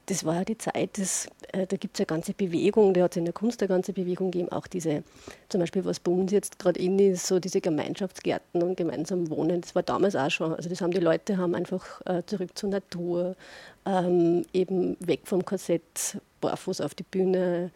das 0.09 0.25
war 0.25 0.35
ja 0.37 0.43
die 0.43 0.57
Zeit, 0.57 0.97
das, 0.97 1.27
äh, 1.51 1.67
da 1.67 1.77
gibt 1.77 1.95
es 1.95 1.99
eine 1.99 2.07
ganze 2.07 2.33
Bewegung, 2.33 2.95
da 2.95 3.03
hat 3.03 3.11
es 3.11 3.17
in 3.17 3.25
der 3.25 3.33
Kunst 3.33 3.61
eine 3.61 3.67
ganze 3.67 3.93
Bewegung 3.93 4.31
gegeben, 4.31 4.51
auch 4.51 4.65
diese, 4.65 5.03
zum 5.49 5.61
Beispiel 5.61 5.85
was 5.85 5.99
bei 5.99 6.11
uns 6.11 6.31
jetzt 6.31 6.57
gerade 6.57 6.79
in 6.79 6.97
ist, 6.97 7.27
so 7.27 7.39
diese 7.39 7.61
Gemeinschaftsgärten 7.61 8.63
und 8.63 8.75
gemeinsam 8.75 9.29
wohnen, 9.29 9.61
das 9.61 9.75
war 9.75 9.83
damals 9.83 10.15
auch 10.15 10.31
schon, 10.31 10.55
also 10.55 10.67
das 10.67 10.81
haben 10.81 10.91
die 10.91 10.99
Leute, 10.99 11.37
haben 11.37 11.53
einfach 11.53 12.01
äh, 12.07 12.23
zurück 12.25 12.57
zur 12.57 12.69
Natur, 12.69 13.35
ähm, 13.85 14.45
eben 14.51 14.97
weg 14.99 15.21
vom 15.25 15.45
Korsett, 15.45 16.17
barfuß 16.41 16.81
auf 16.81 16.95
die 16.95 17.03
Bühne, 17.03 17.69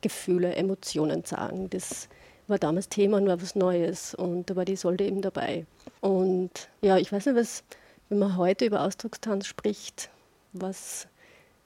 Gefühle, 0.00 0.54
Emotionen 0.54 1.24
sagen, 1.24 1.68
das 1.70 2.08
war 2.46 2.58
damals 2.58 2.88
Thema 2.88 3.16
und 3.16 3.26
war 3.26 3.42
was 3.42 3.56
Neues 3.56 4.14
und 4.14 4.48
da 4.48 4.56
war 4.56 4.64
die 4.64 4.76
Solde 4.76 5.04
eben 5.04 5.22
dabei. 5.22 5.66
Und 6.00 6.50
ja, 6.82 6.98
ich 6.98 7.12
weiß 7.12 7.26
nicht, 7.26 7.36
was, 7.36 7.64
wenn 8.08 8.18
man 8.18 8.36
heute 8.36 8.64
über 8.64 8.82
Ausdruckstanz 8.82 9.46
spricht, 9.46 10.08
was 10.52 11.06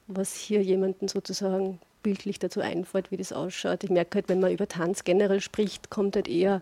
was 0.07 0.35
hier 0.35 0.61
jemanden 0.61 1.07
sozusagen 1.07 1.79
bildlich 2.03 2.37
dazu 2.37 2.61
einfällt, 2.61 3.09
wie 3.09 3.17
das 3.17 3.33
ausschaut. 3.33 3.83
Ich 3.83 3.89
merke 3.89 4.17
halt, 4.17 4.29
wenn 4.29 4.39
man 4.39 4.51
über 4.51 4.67
Tanz 4.67 5.03
generell 5.03 5.41
spricht, 5.41 5.89
kommt 5.89 6.15
halt 6.15 6.27
eher, 6.27 6.61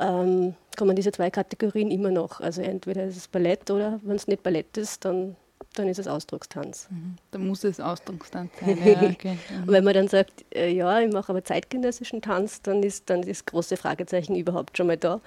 ähm, 0.00 0.54
kommen 0.76 0.96
diese 0.96 1.12
zwei 1.12 1.30
Kategorien 1.30 1.90
immer 1.90 2.10
noch. 2.10 2.40
Also 2.40 2.62
entweder 2.62 3.04
ist 3.04 3.16
es 3.16 3.28
Ballett 3.28 3.70
oder 3.70 4.00
wenn 4.02 4.16
es 4.16 4.26
nicht 4.26 4.42
Ballett 4.42 4.76
ist, 4.76 5.04
dann, 5.04 5.36
dann 5.74 5.88
ist 5.88 6.00
es 6.00 6.08
Ausdruckstanz. 6.08 6.88
Mhm. 6.90 7.14
Da 7.30 7.38
muss 7.38 7.62
es 7.62 7.78
Ausdruckstanz 7.78 8.50
sein. 8.60 8.78
Ja, 8.84 9.02
okay. 9.08 9.38
mhm. 9.50 9.68
Wenn 9.68 9.84
man 9.84 9.94
dann 9.94 10.08
sagt, 10.08 10.44
äh, 10.52 10.70
ja, 10.72 10.98
ich 11.00 11.12
mache 11.12 11.30
aber 11.30 11.44
zeitgenössischen 11.44 12.20
Tanz, 12.20 12.60
dann 12.62 12.82
ist 12.82 13.08
dann 13.08 13.22
das 13.22 13.44
große 13.44 13.76
Fragezeichen 13.76 14.34
überhaupt 14.34 14.76
schon 14.76 14.88
mal 14.88 14.96
da. 14.96 15.20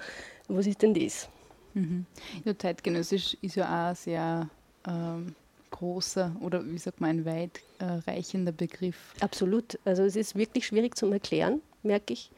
Was 0.48 0.66
ist 0.66 0.82
denn 0.82 0.92
das? 0.92 1.30
Mhm. 1.72 2.04
Ja, 2.44 2.58
zeitgenössisch 2.58 3.38
ist 3.40 3.54
ja 3.54 3.90
auch 3.90 3.96
sehr 3.96 4.50
ähm, 4.86 5.34
großer 5.70 6.36
oder 6.40 6.64
wie 6.64 6.78
sagt 6.78 7.00
man, 7.00 7.10
ein 7.10 7.24
weit 7.24 7.60
äh, 7.78 8.52
Begriff. 8.52 9.14
Absolut. 9.20 9.78
Also 9.84 10.04
es 10.04 10.16
ist 10.16 10.36
wirklich 10.36 10.66
schwierig 10.66 10.96
zu 10.96 11.06
erklären, 11.06 11.60
merke 11.82 12.12
ich. 12.12 12.30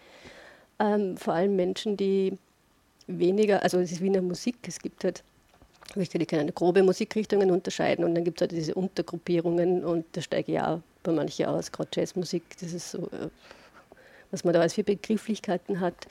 Ähm, 0.78 1.16
vor 1.16 1.34
allem 1.34 1.56
Menschen, 1.56 1.96
die 1.96 2.38
weniger, 3.06 3.62
also 3.62 3.78
es 3.78 3.92
ist 3.92 4.00
wie 4.00 4.08
in 4.08 4.14
der 4.14 4.22
Musik, 4.22 4.56
es 4.66 4.78
gibt 4.78 5.04
halt, 5.04 5.22
die 5.94 6.26
können 6.26 6.54
grobe 6.54 6.82
Musikrichtungen 6.82 7.50
unterscheiden 7.50 8.04
und 8.04 8.14
dann 8.14 8.24
gibt 8.24 8.40
es 8.40 8.42
halt 8.42 8.52
diese 8.52 8.74
Untergruppierungen 8.74 9.84
und 9.84 10.04
da 10.12 10.20
steige 10.20 10.52
ich 10.52 10.60
auch 10.60 10.80
bei 11.02 11.12
manchen 11.12 11.46
aus, 11.46 11.72
gerade 11.72 11.90
Jazzmusik, 11.94 12.42
das 12.60 12.72
ist 12.72 12.90
so, 12.90 13.08
äh, 13.08 13.28
was 14.30 14.44
man 14.44 14.54
da 14.54 14.60
als 14.60 14.74
für 14.74 14.84
Begrifflichkeiten 14.84 15.80
hat. 15.80 16.06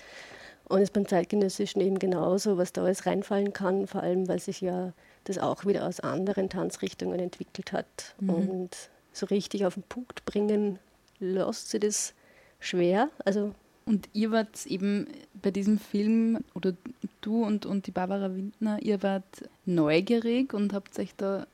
Und 0.66 0.78
es 0.78 0.84
ist 0.84 0.94
beim 0.94 1.08
Zeitgenössischen 1.08 1.82
eben 1.82 2.00
genauso, 2.00 2.58
was 2.58 2.72
da 2.72 2.84
alles 2.84 3.06
reinfallen 3.06 3.52
kann, 3.52 3.88
vor 3.88 4.04
allem 4.04 4.28
weil 4.28 4.40
sich 4.40 4.62
ja 4.62 4.94
das 5.24 5.38
auch 5.38 5.66
wieder 5.66 5.88
aus 5.88 6.00
anderen 6.00 6.50
Tanzrichtungen 6.50 7.20
entwickelt 7.20 7.72
hat. 7.72 8.16
Mhm. 8.20 8.30
Und 8.30 8.90
so 9.14 9.26
richtig 9.26 9.66
auf 9.66 9.76
den 9.76 9.84
Punkt 9.84 10.26
bringen 10.26 10.80
lässt 11.20 11.70
sie 11.70 11.80
das 11.80 12.14
schwer. 12.60 13.10
Also 13.26 13.54
und 13.86 14.10
ihr 14.14 14.32
wart 14.32 14.66
eben 14.68 15.08
bei 15.42 15.52
diesem 15.52 15.80
Film, 15.80 16.40
oder 16.54 16.74
du 17.22 17.44
und, 17.44 17.66
und 17.66 17.88
die 17.88 17.92
Barbara 17.92 18.34
Windner, 18.34 18.82
ihr 18.82 19.02
wart 19.04 19.50
neugierig 19.66 20.54
und 20.54 20.74
habt 20.74 20.98
euch 21.00 21.16
da 21.16 21.48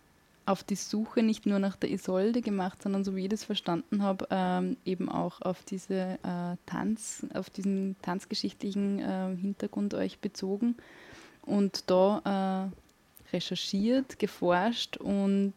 auf 0.45 0.63
die 0.63 0.75
Suche 0.75 1.23
nicht 1.23 1.45
nur 1.45 1.59
nach 1.59 1.75
der 1.75 1.91
Isolde 1.91 2.41
gemacht, 2.41 2.81
sondern 2.81 3.03
so 3.03 3.15
wie 3.15 3.23
ich 3.23 3.29
das 3.29 3.43
verstanden 3.43 4.01
habe, 4.01 4.27
ähm, 4.29 4.77
eben 4.85 5.09
auch 5.09 5.41
auf 5.41 5.63
diese 5.63 6.19
äh, 6.23 6.55
Tanz, 6.65 7.25
auf 7.33 7.49
diesen 7.49 7.97
tanzgeschichtlichen 8.01 8.99
äh, 8.99 9.35
Hintergrund 9.35 9.93
euch 9.93 10.19
bezogen 10.19 10.75
und 11.41 11.89
da 11.89 12.69
äh, 12.71 12.86
recherchiert, 13.33 14.19
geforscht 14.19 14.97
und 14.97 15.53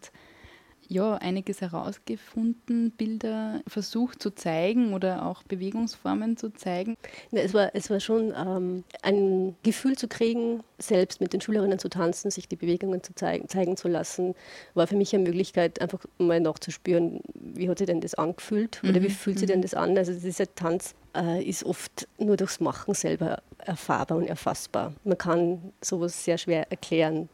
ja, 0.90 1.14
einiges 1.14 1.60
herausgefunden, 1.60 2.90
Bilder 2.90 3.60
versucht 3.68 4.20
zu 4.20 4.30
zeigen 4.30 4.92
oder 4.92 5.24
auch 5.24 5.44
Bewegungsformen 5.44 6.36
zu 6.36 6.52
zeigen. 6.52 6.96
Ja, 7.30 7.42
es, 7.42 7.54
war, 7.54 7.70
es 7.74 7.90
war 7.90 8.00
schon 8.00 8.34
ähm, 8.36 8.82
ein 9.02 9.54
Gefühl 9.62 9.96
zu 9.96 10.08
kriegen, 10.08 10.64
selbst 10.78 11.20
mit 11.20 11.32
den 11.32 11.40
Schülerinnen 11.40 11.78
zu 11.78 11.88
tanzen, 11.88 12.32
sich 12.32 12.48
die 12.48 12.56
Bewegungen 12.56 13.04
zu 13.04 13.14
zeigen, 13.14 13.48
zeigen 13.48 13.76
zu 13.76 13.86
lassen, 13.86 14.34
war 14.74 14.88
für 14.88 14.96
mich 14.96 15.14
eine 15.14 15.22
Möglichkeit, 15.22 15.80
einfach 15.80 16.04
mal 16.18 16.40
nachzuspüren, 16.40 17.20
wie 17.34 17.68
hat 17.68 17.78
sich 17.78 17.86
denn 17.86 18.00
das 18.00 18.16
angefühlt 18.16 18.82
oder 18.82 18.98
mhm. 18.98 19.04
wie 19.04 19.10
fühlt 19.10 19.38
sich 19.38 19.46
denn 19.46 19.60
mhm. 19.60 19.62
das 19.62 19.74
an. 19.74 19.96
Also 19.96 20.12
dieser 20.12 20.52
Tanz 20.56 20.96
äh, 21.16 21.40
ist 21.40 21.62
oft 21.62 22.08
nur 22.18 22.36
durchs 22.36 22.58
Machen 22.58 22.94
selber 22.94 23.42
erfahrbar 23.58 24.18
und 24.18 24.26
erfassbar. 24.26 24.92
Man 25.04 25.16
kann 25.16 25.72
sowas 25.80 26.24
sehr 26.24 26.36
schwer 26.36 26.68
erklären. 26.68 27.28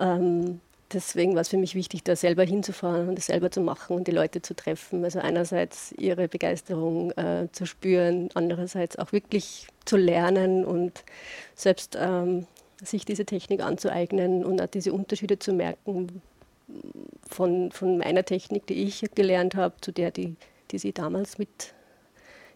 Ähm, 0.00 0.60
deswegen 0.92 1.34
war 1.34 1.42
es 1.42 1.48
für 1.48 1.56
mich 1.56 1.74
wichtig, 1.74 2.02
da 2.04 2.16
selber 2.16 2.44
hinzufahren 2.44 3.08
und 3.08 3.16
das 3.16 3.26
selber 3.26 3.50
zu 3.50 3.60
machen 3.60 3.96
und 3.96 4.06
die 4.06 4.12
Leute 4.12 4.42
zu 4.42 4.54
treffen. 4.54 5.04
Also 5.04 5.18
einerseits 5.20 5.92
ihre 5.92 6.28
Begeisterung 6.28 7.10
äh, 7.12 7.48
zu 7.52 7.66
spüren, 7.66 8.30
andererseits 8.34 8.98
auch 8.98 9.12
wirklich 9.12 9.68
zu 9.84 9.96
lernen 9.96 10.64
und 10.64 11.04
selbst 11.54 11.96
ähm, 12.00 12.46
sich 12.82 13.04
diese 13.04 13.24
Technik 13.24 13.62
anzueignen 13.62 14.44
und 14.44 14.60
auch 14.60 14.66
diese 14.66 14.92
Unterschiede 14.92 15.38
zu 15.38 15.52
merken 15.52 16.22
von, 17.28 17.72
von 17.72 17.98
meiner 17.98 18.24
Technik, 18.24 18.66
die 18.66 18.84
ich 18.84 19.04
gelernt 19.14 19.54
habe, 19.54 19.74
zu 19.80 19.92
der, 19.92 20.10
die, 20.10 20.36
die 20.70 20.78
sie 20.78 20.92
damals 20.92 21.38
mit, 21.38 21.74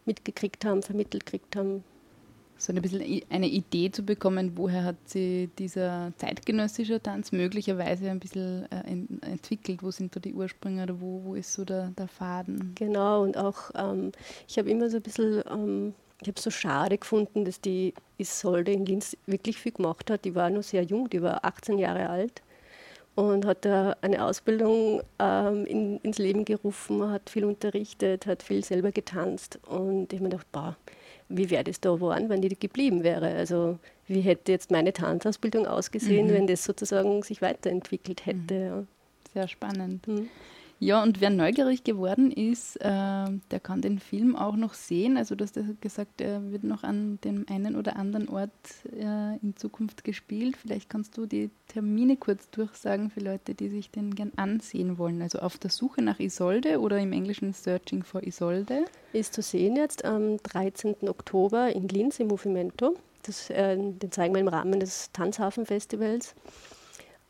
mitgekriegt 0.05 0.65
haben, 0.65 0.83
vermittelt 0.83 1.27
gekriegt 1.27 1.57
haben 1.57 1.85
so 2.57 2.73
ein 2.73 2.81
bisschen 2.81 3.23
eine 3.29 3.49
Idee 3.49 3.91
zu 3.91 4.05
bekommen, 4.05 4.53
woher 4.57 4.85
hat 4.85 5.09
sich 5.09 5.49
dieser 5.59 6.13
zeitgenössische 6.17 7.03
Tanz 7.03 7.33
möglicherweise 7.33 8.11
ein 8.11 8.21
bisschen 8.21 8.71
äh, 8.71 9.27
entwickelt, 9.27 9.83
wo 9.83 9.91
sind 9.91 10.15
da 10.15 10.21
die 10.21 10.35
Ursprünge 10.35 10.85
oder 10.85 11.01
wo, 11.01 11.23
wo 11.25 11.35
ist 11.35 11.53
so 11.53 11.65
der, 11.65 11.89
der 11.99 12.09
Faden? 12.09 12.73
Genau, 12.77 13.23
und 13.23 13.37
auch 13.37 13.71
ähm, 13.75 14.13
ich 14.47 14.59
habe 14.59 14.71
immer 14.71 14.89
so 14.89 14.99
ein 14.99 15.03
bisschen, 15.03 15.43
ähm, 15.51 15.95
ich 16.21 16.29
habe 16.29 16.37
es 16.37 16.45
so 16.45 16.51
schade 16.51 16.99
gefunden, 16.99 17.45
dass 17.45 17.61
die 17.61 17.95
Isolde 18.19 18.73
in 18.73 18.87
Linz 18.87 19.17
wirklich 19.27 19.59
viel 19.59 19.73
gemacht 19.73 20.11
hat. 20.11 20.25
Die 20.25 20.37
war 20.37 20.49
nur 20.51 20.63
sehr 20.63 20.85
jung, 20.85 21.11
die 21.11 21.21
war 21.21 21.45
18 21.45 21.79
Jahre 21.79 22.09
alt 22.09 22.43
und 23.15 23.45
hat 23.45 23.65
da 23.65 23.97
eine 24.01 24.25
Ausbildung 24.25 25.03
ähm, 25.19 25.67
in, 25.67 25.99
ins 25.99 26.19
Leben 26.19 26.45
gerufen, 26.45 27.11
hat 27.11 27.29
viel 27.29 27.45
unterrichtet, 27.45 28.27
hat 28.27 28.43
viel 28.43 28.65
selber 28.65 28.93
getanzt 28.93 29.59
und 29.67 30.13
ich 30.13 30.19
habe 30.19 30.25
mir 30.25 30.31
gedacht, 30.31 30.53
boah, 30.53 30.77
wie 31.37 31.51
wäre 31.51 31.65
das 31.65 31.81
da 31.81 31.95
geworden, 31.95 32.29
wenn 32.29 32.43
die 32.43 32.49
geblieben 32.59 33.03
wäre? 33.03 33.29
Also 33.29 33.79
wie 34.07 34.21
hätte 34.21 34.53
jetzt 34.53 34.71
meine 34.71 34.93
Tanzausbildung 34.93 35.67
ausgesehen, 35.67 36.29
mhm. 36.29 36.33
wenn 36.33 36.47
das 36.47 36.65
sozusagen 36.65 37.23
sich 37.23 37.43
weiterentwickelt 37.43 38.27
hätte? 38.27 38.55
Mhm. 38.55 38.61
Ja. 38.61 38.85
Sehr 39.33 39.49
spannend. 39.49 40.07
Mhm. 40.07 40.29
Ja, 40.83 41.01
und 41.01 41.21
wer 41.21 41.31
neugierig 41.31 41.85
geworden 41.85 42.33
ist, 42.33 42.75
äh, 42.81 42.89
der 42.89 43.61
kann 43.63 43.83
den 43.83 44.01
Film 44.01 44.35
auch 44.35 44.57
noch 44.57 44.75
sehen. 44.75 45.17
Also 45.17 45.37
du 45.37 45.45
hast 45.45 45.55
ja 45.55 45.63
gesagt, 45.81 46.21
er 46.21 46.51
wird 46.51 46.65
noch 46.65 46.83
an 46.83 47.21
dem 47.23 47.47
einen 47.49 47.77
oder 47.77 47.95
anderen 47.95 48.29
Ort 48.29 48.51
äh, 48.93 49.37
in 49.37 49.55
Zukunft 49.55 50.03
gespielt. 50.03 50.57
Vielleicht 50.57 50.91
kannst 50.91 51.17
du 51.17 51.27
die 51.27 51.51
Termine 51.69 52.17
kurz 52.17 52.51
durchsagen 52.51 53.11
für 53.11 53.21
Leute, 53.21 53.55
die 53.55 53.69
sich 53.69 53.93
den 53.93 54.17
gern 54.17 54.33
ansehen 54.35 54.99
wollen. 54.99 55.23
Also 55.23 55.39
auf 55.39 55.57
der 55.57 55.71
Suche 55.71 56.03
nach 56.03 56.19
Isolde 56.19 56.81
oder 56.81 56.99
im 56.99 57.13
Englischen 57.13 57.53
Searching 57.53 58.03
for 58.03 58.25
Isolde. 58.25 58.87
Ist 59.13 59.35
zu 59.35 59.43
sehen 59.43 59.77
jetzt 59.77 60.05
am 60.05 60.39
13. 60.39 61.09
Oktober 61.09 61.73
in 61.73 61.87
Linz 61.87 62.19
im 62.19 62.27
Movimento. 62.27 62.97
Das, 63.23 63.51
äh, 63.51 63.77
den 63.77 64.11
zeigen 64.11 64.35
wir 64.35 64.41
im 64.41 64.49
Rahmen 64.49 64.81
des 64.81 65.13
Tanzhafen-Festivals. 65.13 66.35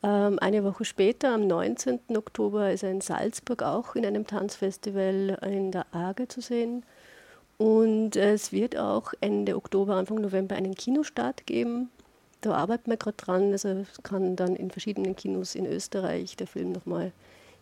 Ähm, 0.03 0.37
eine 0.39 0.63
Woche 0.63 0.85
später, 0.85 1.33
am 1.33 1.47
19. 1.47 1.99
Oktober, 2.15 2.71
ist 2.71 2.83
er 2.83 2.91
in 2.91 3.01
Salzburg 3.01 3.63
auch 3.63 3.95
in 3.95 4.05
einem 4.05 4.27
Tanzfestival 4.27 5.39
in 5.41 5.71
der 5.71 5.85
Arge 5.93 6.27
zu 6.27 6.41
sehen. 6.41 6.83
Und 7.57 8.17
es 8.17 8.51
wird 8.51 8.77
auch 8.77 9.13
Ende 9.21 9.55
Oktober, 9.55 9.95
Anfang 9.95 10.19
November 10.19 10.55
einen 10.55 10.75
Kinostart 10.75 11.45
geben. 11.45 11.89
Da 12.41 12.53
arbeiten 12.55 12.89
wir 12.89 12.97
gerade 12.97 13.15
dran. 13.17 13.51
Also 13.53 13.85
kann 14.03 14.35
dann 14.35 14.55
in 14.57 14.71
verschiedenen 14.71 15.15
Kinos 15.15 15.55
in 15.55 15.65
Österreich 15.65 16.35
der 16.35 16.47
Film 16.47 16.73
nochmal 16.73 17.13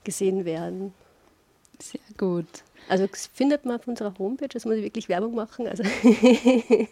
gesehen 0.04 0.45
werden. 0.45 0.93
Sehr 1.82 2.02
gut. 2.17 2.46
Also 2.88 3.06
das 3.08 3.28
findet 3.28 3.65
man 3.65 3.76
auf 3.78 3.88
unserer 3.88 4.13
Homepage, 4.20 4.50
das 4.50 4.65
muss 4.65 4.76
ich 4.76 4.84
wirklich 4.84 5.08
Werbung 5.08 5.36
machen. 5.36 5.67
Also 5.67 5.84
die 6.04 6.89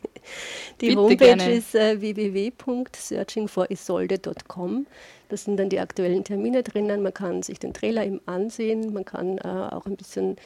Bitte 0.80 0.96
Homepage 0.96 1.18
gerne. 1.18 1.52
ist 1.52 1.76
äh, 1.76 2.00
www.searchingforisolde.com. 2.00 4.88
Da 5.28 5.38
sind 5.38 5.58
dann 5.58 5.70
die 5.70 5.80
aktuellen 5.80 6.24
Termine 6.24 6.64
drinnen. 6.64 7.04
Man 7.04 7.14
kann 7.14 7.44
sich 7.44 7.60
den 7.60 7.74
Trailer 7.74 8.06
eben 8.06 8.22
ansehen. 8.26 8.94
Man 8.94 9.04
kann 9.04 9.38
äh, 9.40 9.48
auch 9.48 9.86
ein 9.86 9.98
bisschen 9.98 10.38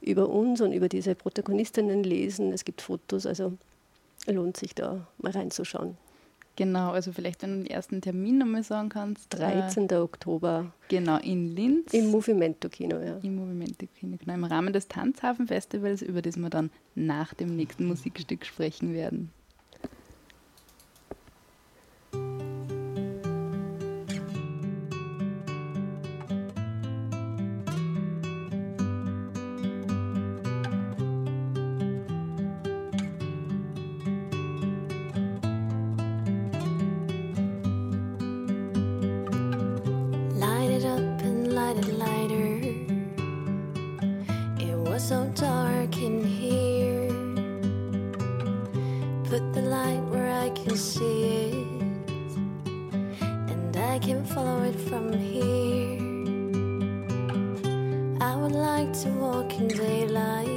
über 0.00 0.28
uns 0.28 0.60
und 0.60 0.72
über 0.72 0.88
diese 0.88 1.14
Protagonistinnen 1.14 2.02
lesen. 2.04 2.52
Es 2.52 2.64
gibt 2.64 2.80
Fotos, 2.80 3.26
also 3.26 3.52
lohnt 4.26 4.56
sich 4.56 4.74
da 4.74 5.06
mal 5.18 5.32
reinzuschauen. 5.32 5.96
Genau, 6.60 6.90
also 6.90 7.10
vielleicht, 7.10 7.40
wenn 7.40 7.52
du 7.52 7.56
den 7.62 7.70
ersten 7.70 8.02
Termin 8.02 8.36
nochmal 8.36 8.62
sagen 8.62 8.90
kannst. 8.90 9.32
13. 9.32 9.88
Äh, 9.88 9.94
Oktober. 9.94 10.74
Genau, 10.88 11.16
in 11.16 11.56
Linz. 11.56 11.94
Im 11.94 12.10
Movimento 12.10 12.68
Kino, 12.68 13.00
ja. 13.00 13.16
Im 13.22 13.36
Movimento 13.36 13.86
Kino, 13.98 14.18
genau. 14.18 14.34
Im 14.34 14.44
Rahmen 14.44 14.74
des 14.74 14.86
Tanzhafen 14.86 15.46
Festivals, 15.46 16.02
über 16.02 16.20
das 16.20 16.36
wir 16.36 16.50
dann 16.50 16.70
nach 16.94 17.32
dem 17.32 17.56
nächsten 17.56 17.86
Musikstück 17.86 18.44
sprechen 18.44 18.92
werden. 18.92 19.30
the 49.52 49.62
light 49.62 50.02
where 50.10 50.30
I 50.30 50.50
can 50.50 50.76
see 50.76 51.24
it, 51.24 51.54
and 53.50 53.76
I 53.76 53.98
can 53.98 54.24
follow 54.24 54.62
it 54.62 54.78
from 54.88 55.12
here. 55.12 55.98
I 58.20 58.36
would 58.36 58.52
like 58.52 58.92
to 59.02 59.08
walk 59.10 59.52
in 59.58 59.66
daylight 59.66 60.48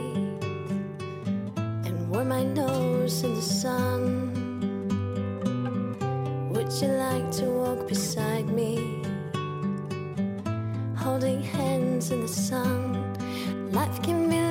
and 1.57 2.09
warm 2.09 2.27
my 2.27 2.43
nose 2.43 3.23
in 3.23 3.33
the 3.33 3.41
sun. 3.41 4.29
Would 6.51 6.71
you 6.79 6.89
like 6.89 7.31
to 7.39 7.45
walk 7.45 7.87
beside 7.87 8.47
me, 8.47 9.01
holding 10.95 11.41
hands 11.41 12.11
in 12.11 12.21
the 12.21 12.27
sun? 12.27 12.93
Life 13.71 14.03
can 14.03 14.29
be 14.29 14.42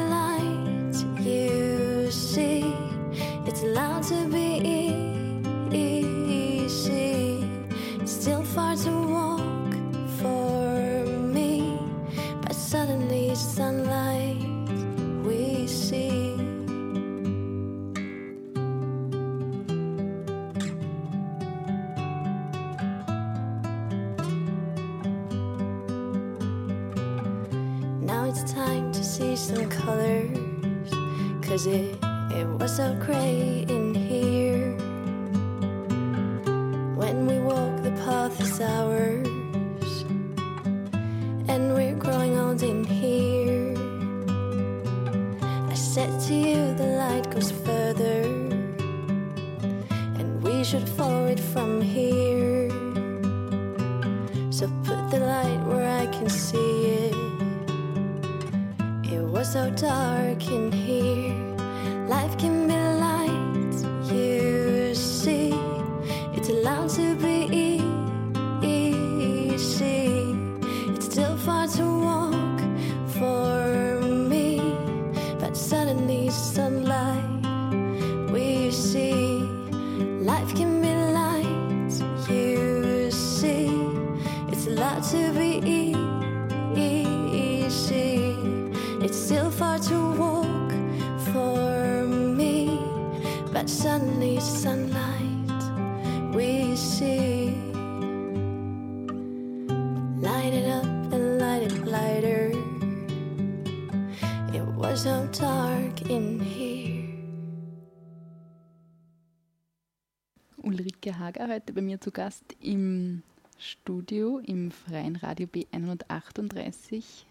Hager 111.33 111.49
heute 111.49 111.73
bei 111.73 111.81
mir 111.81 111.99
zu 111.99 112.11
Gast 112.11 112.45
im 112.61 113.23
Studio 113.57 114.38
im 114.45 114.71
Freien 114.71 115.16
Radio 115.16 115.47
B138 115.47 117.25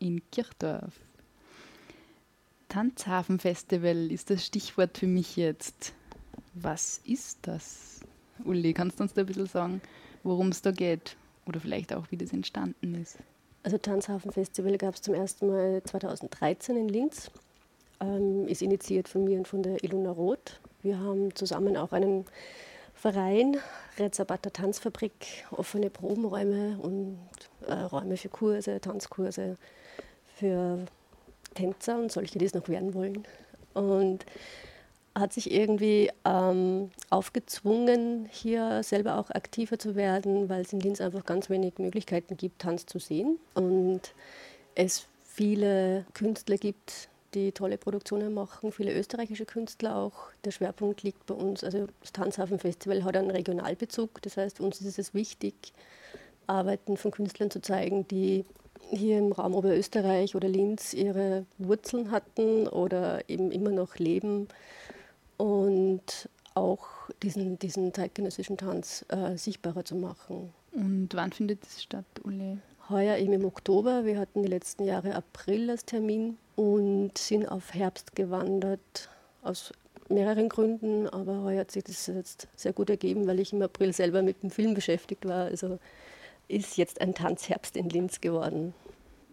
in 0.00 0.20
Kirchdorf. 0.30 1.00
Tanzhafenfestival 2.68 4.10
ist 4.10 4.28
das 4.28 4.44
Stichwort 4.44 4.98
für 4.98 5.06
mich 5.06 5.36
jetzt. 5.36 5.94
Was 6.52 7.00
ist 7.06 7.38
das? 7.42 8.00
Uli, 8.44 8.74
kannst 8.74 8.98
du 8.98 9.04
uns 9.04 9.14
da 9.14 9.22
ein 9.22 9.26
bisschen 9.26 9.46
sagen, 9.46 9.80
worum 10.24 10.48
es 10.48 10.60
da 10.60 10.70
geht? 10.70 11.16
Oder 11.46 11.60
vielleicht 11.60 11.94
auch, 11.94 12.10
wie 12.10 12.18
das 12.18 12.34
entstanden 12.34 12.94
ist? 12.94 13.16
Also 13.62 13.78
Tanzhafenfestival 13.78 14.76
gab 14.76 14.94
es 14.96 15.00
zum 15.00 15.14
ersten 15.14 15.46
Mal 15.46 15.82
2013 15.84 16.76
in 16.76 16.88
Linz. 16.90 17.30
Ähm, 18.00 18.46
ist 18.46 18.60
initiiert 18.60 19.08
von 19.08 19.24
mir 19.24 19.38
und 19.38 19.48
von 19.48 19.62
der 19.62 19.82
Ilona 19.82 20.10
Roth. 20.10 20.60
Wir 20.82 20.98
haben 20.98 21.34
zusammen 21.34 21.78
auch 21.78 21.92
einen 21.92 22.26
Verein, 23.02 23.56
Rezabata 23.98 24.50
Tanzfabrik, 24.50 25.44
offene 25.50 25.90
Probenräume 25.90 26.78
und 26.80 27.18
äh, 27.66 27.72
Räume 27.72 28.16
für 28.16 28.28
Kurse, 28.28 28.80
Tanzkurse 28.80 29.56
für 30.36 30.86
Tänzer 31.54 31.98
und 31.98 32.12
solche, 32.12 32.38
die 32.38 32.44
es 32.44 32.54
noch 32.54 32.68
werden 32.68 32.94
wollen. 32.94 33.24
Und 33.74 34.24
hat 35.16 35.32
sich 35.32 35.50
irgendwie 35.50 36.12
ähm, 36.24 36.92
aufgezwungen, 37.10 38.28
hier 38.30 38.84
selber 38.84 39.18
auch 39.18 39.30
aktiver 39.30 39.80
zu 39.80 39.96
werden, 39.96 40.48
weil 40.48 40.60
es 40.60 40.72
in 40.72 40.78
Linz 40.78 41.00
einfach 41.00 41.26
ganz 41.26 41.50
wenig 41.50 41.78
Möglichkeiten 41.78 42.36
gibt, 42.36 42.62
Tanz 42.62 42.86
zu 42.86 43.00
sehen. 43.00 43.40
Und 43.54 44.14
es 44.76 45.08
viele 45.24 46.06
Künstler 46.14 46.56
gibt, 46.56 47.08
die 47.34 47.52
tolle 47.52 47.78
Produktionen 47.78 48.34
machen, 48.34 48.72
viele 48.72 48.92
österreichische 48.94 49.46
Künstler 49.46 49.96
auch. 49.96 50.30
Der 50.44 50.50
Schwerpunkt 50.50 51.02
liegt 51.02 51.26
bei 51.26 51.34
uns, 51.34 51.64
also 51.64 51.86
das 52.00 52.12
Tanzhafenfestival 52.12 53.04
hat 53.04 53.16
einen 53.16 53.30
Regionalbezug, 53.30 54.20
das 54.22 54.36
heißt, 54.36 54.60
uns 54.60 54.80
ist 54.80 54.98
es 54.98 55.14
wichtig, 55.14 55.72
Arbeiten 56.46 56.96
von 56.96 57.10
Künstlern 57.10 57.50
zu 57.50 57.60
zeigen, 57.60 58.06
die 58.08 58.44
hier 58.90 59.18
im 59.18 59.32
Raum 59.32 59.54
Oberösterreich 59.54 60.34
oder 60.34 60.48
Linz 60.48 60.92
ihre 60.92 61.46
Wurzeln 61.58 62.10
hatten 62.10 62.66
oder 62.68 63.28
eben 63.28 63.50
immer 63.50 63.70
noch 63.70 63.96
leben 63.96 64.48
und 65.36 66.28
auch 66.54 66.86
diesen, 67.22 67.58
diesen 67.58 67.94
zeitgenössischen 67.94 68.56
Tanz 68.56 69.04
äh, 69.08 69.36
sichtbarer 69.36 69.84
zu 69.84 69.96
machen. 69.96 70.52
Und 70.72 71.08
wann 71.12 71.32
findet 71.32 71.64
es 71.64 71.82
statt, 71.82 72.04
Uli? 72.24 72.58
Heuer 72.88 73.16
eben 73.16 73.32
im 73.32 73.44
Oktober. 73.44 74.04
Wir 74.04 74.18
hatten 74.18 74.42
die 74.42 74.48
letzten 74.48 74.84
Jahre 74.84 75.14
April 75.14 75.70
als 75.70 75.84
Termin 75.84 76.36
und 76.56 77.16
sind 77.16 77.46
auf 77.46 77.74
Herbst 77.74 78.14
gewandert 78.14 79.08
aus 79.42 79.72
mehreren 80.08 80.48
Gründen. 80.48 81.08
Aber 81.08 81.42
heuer 81.42 81.60
hat 81.60 81.70
sich 81.70 81.84
das 81.84 82.06
jetzt 82.06 82.48
sehr 82.56 82.72
gut 82.72 82.90
ergeben, 82.90 83.26
weil 83.26 83.40
ich 83.40 83.52
im 83.52 83.62
April 83.62 83.92
selber 83.92 84.22
mit 84.22 84.42
dem 84.42 84.50
Film 84.50 84.74
beschäftigt 84.74 85.26
war. 85.26 85.46
Also 85.46 85.78
ist 86.48 86.76
jetzt 86.76 87.00
ein 87.00 87.14
Tanzherbst 87.14 87.76
in 87.76 87.88
Linz 87.88 88.20
geworden. 88.20 88.74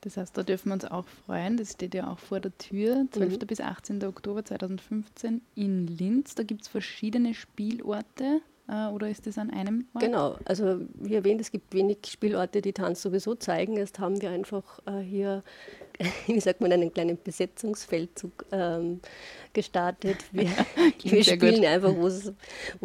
Das 0.01 0.15
heißt, 0.15 0.37
da 0.37 0.43
dürfen 0.43 0.69
wir 0.69 0.73
uns 0.75 0.85
auch 0.85 1.05
freuen. 1.25 1.57
Das 1.57 1.73
steht 1.73 1.93
ja 1.93 2.09
auch 2.09 2.19
vor 2.19 2.39
der 2.39 2.57
Tür. 2.57 3.05
12. 3.11 3.33
Mhm. 3.33 3.47
bis 3.47 3.59
18. 3.59 4.03
Oktober 4.05 4.45
2015 4.45 5.41
in 5.55 5.87
Linz. 5.87 6.35
Da 6.35 6.43
gibt 6.43 6.61
es 6.61 6.67
verschiedene 6.67 7.33
Spielorte. 7.33 8.41
Äh, 8.69 8.87
oder 8.93 9.09
ist 9.09 9.25
das 9.25 9.37
an 9.37 9.49
einem 9.49 9.87
Ort? 9.93 10.03
Genau, 10.03 10.35
also 10.45 10.81
wie 10.95 11.15
erwähnt, 11.15 11.41
es 11.41 11.51
gibt 11.51 11.73
wenig 11.73 11.99
Spielorte, 12.07 12.61
die 12.61 12.73
Tanz 12.73 13.01
sowieso 13.01 13.33
zeigen. 13.35 13.75
Jetzt 13.77 13.97
haben 13.99 14.21
wir 14.21 14.29
einfach 14.29 14.79
äh, 14.85 14.99
hier, 14.99 15.43
wie 16.27 16.39
sagt 16.39 16.61
man, 16.61 16.71
einen 16.71 16.93
kleinen 16.93 17.17
Besetzungsfeldzug 17.23 18.45
ähm, 18.51 18.99
gestartet. 19.53 20.17
Wir, 20.31 20.49
wir 21.03 21.23
spielen 21.23 21.55
gut. 21.55 21.65
einfach, 21.65 21.95
wo 21.95 22.07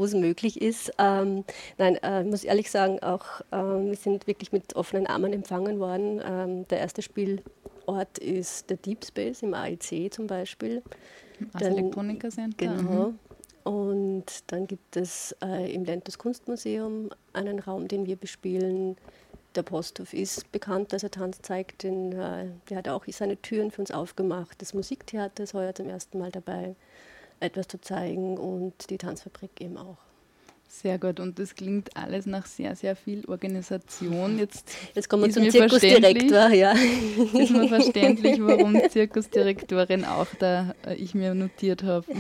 es- 0.03 0.15
möglich 0.15 0.63
ist. 0.63 0.93
Ähm, 0.99 1.45
nein, 1.77 1.97
äh, 2.03 2.23
ich 2.23 2.31
muss 2.31 2.45
ehrlich 2.45 2.71
sagen, 2.71 3.01
auch 3.03 3.43
ähm, 3.53 3.89
wir 3.89 3.97
sind 3.97 4.27
wirklich 4.27 4.53
mit 4.53 4.77
offenen 4.77 5.07
Armen 5.07 5.33
empfangen 5.33 5.81
worden. 5.81 6.21
Ähm, 6.27 6.67
der 6.69 6.79
erste 6.79 7.03
Spielort 7.03 8.19
ist 8.21 8.71
der 8.71 8.79
Deep 8.79 9.05
Space 9.05 9.43
im 9.43 9.53
AIC 9.53 10.13
zum 10.15 10.27
Beispiel. 10.27 10.83
Als 11.53 11.63
Dann- 11.63 11.73
Elektroniker. 11.77 12.29
Genau. 12.57 13.09
Mhm. 13.11 13.19
Und 13.65 14.27
dann 14.49 14.67
gibt 14.67 14.97
es 14.97 15.35
äh, 15.43 15.73
im 15.73 15.85
Lentos 15.85 16.19
Kunstmuseum 16.19 17.11
einen 17.33 17.59
Raum, 17.59 17.89
den 17.89 18.07
wir 18.07 18.17
bespielen. 18.17 18.97
Der 19.55 19.63
Posthof 19.63 20.13
ist 20.13 20.53
bekannt, 20.53 20.93
dass 20.93 21.03
er 21.03 21.11
Tanz 21.11 21.41
zeigt. 21.41 21.83
Den, 21.83 22.13
äh, 22.13 22.49
der 22.69 22.79
hat 22.79 22.89
auch 22.89 23.07
seine 23.09 23.39
Türen 23.39 23.71
für 23.71 23.81
uns 23.81 23.91
aufgemacht. 23.91 24.61
Das 24.61 24.75
Musiktheater 24.75 25.45
ist 25.45 25.55
heuer 25.55 25.75
zum 25.75 25.89
ersten 25.89 26.19
Mal 26.19 26.31
dabei, 26.31 26.77
etwas 27.41 27.67
zu 27.69 27.81
zeigen 27.81 28.37
und 28.37 28.91
die 28.91 28.99
Tanzfabrik 28.99 29.61
eben 29.61 29.79
auch. 29.79 29.99
Sehr 30.83 30.99
gut. 30.99 31.21
Und 31.21 31.39
das 31.39 31.55
klingt 31.55 31.97
alles 31.97 32.27
nach 32.27 32.47
sehr, 32.47 32.75
sehr 32.75 32.97
viel 32.97 33.25
Organisation. 33.27 34.41
Jetzt, 34.41 34.73
Jetzt 34.95 35.09
kommen 35.09 35.23
wir 35.23 35.31
zum 35.31 35.49
Zirkusdirektor. 35.49 36.49
Ja. 36.49 36.73
ist 37.33 37.53
mir 37.53 37.69
verständlich, 37.69 38.41
warum 38.41 38.77
Zirkusdirektorin 38.91 40.05
auch 40.05 40.27
da 40.41 40.75
äh, 40.85 40.95
ich 40.95 41.15
mir 41.15 41.33
notiert 41.35 41.85
habe. 41.85 42.05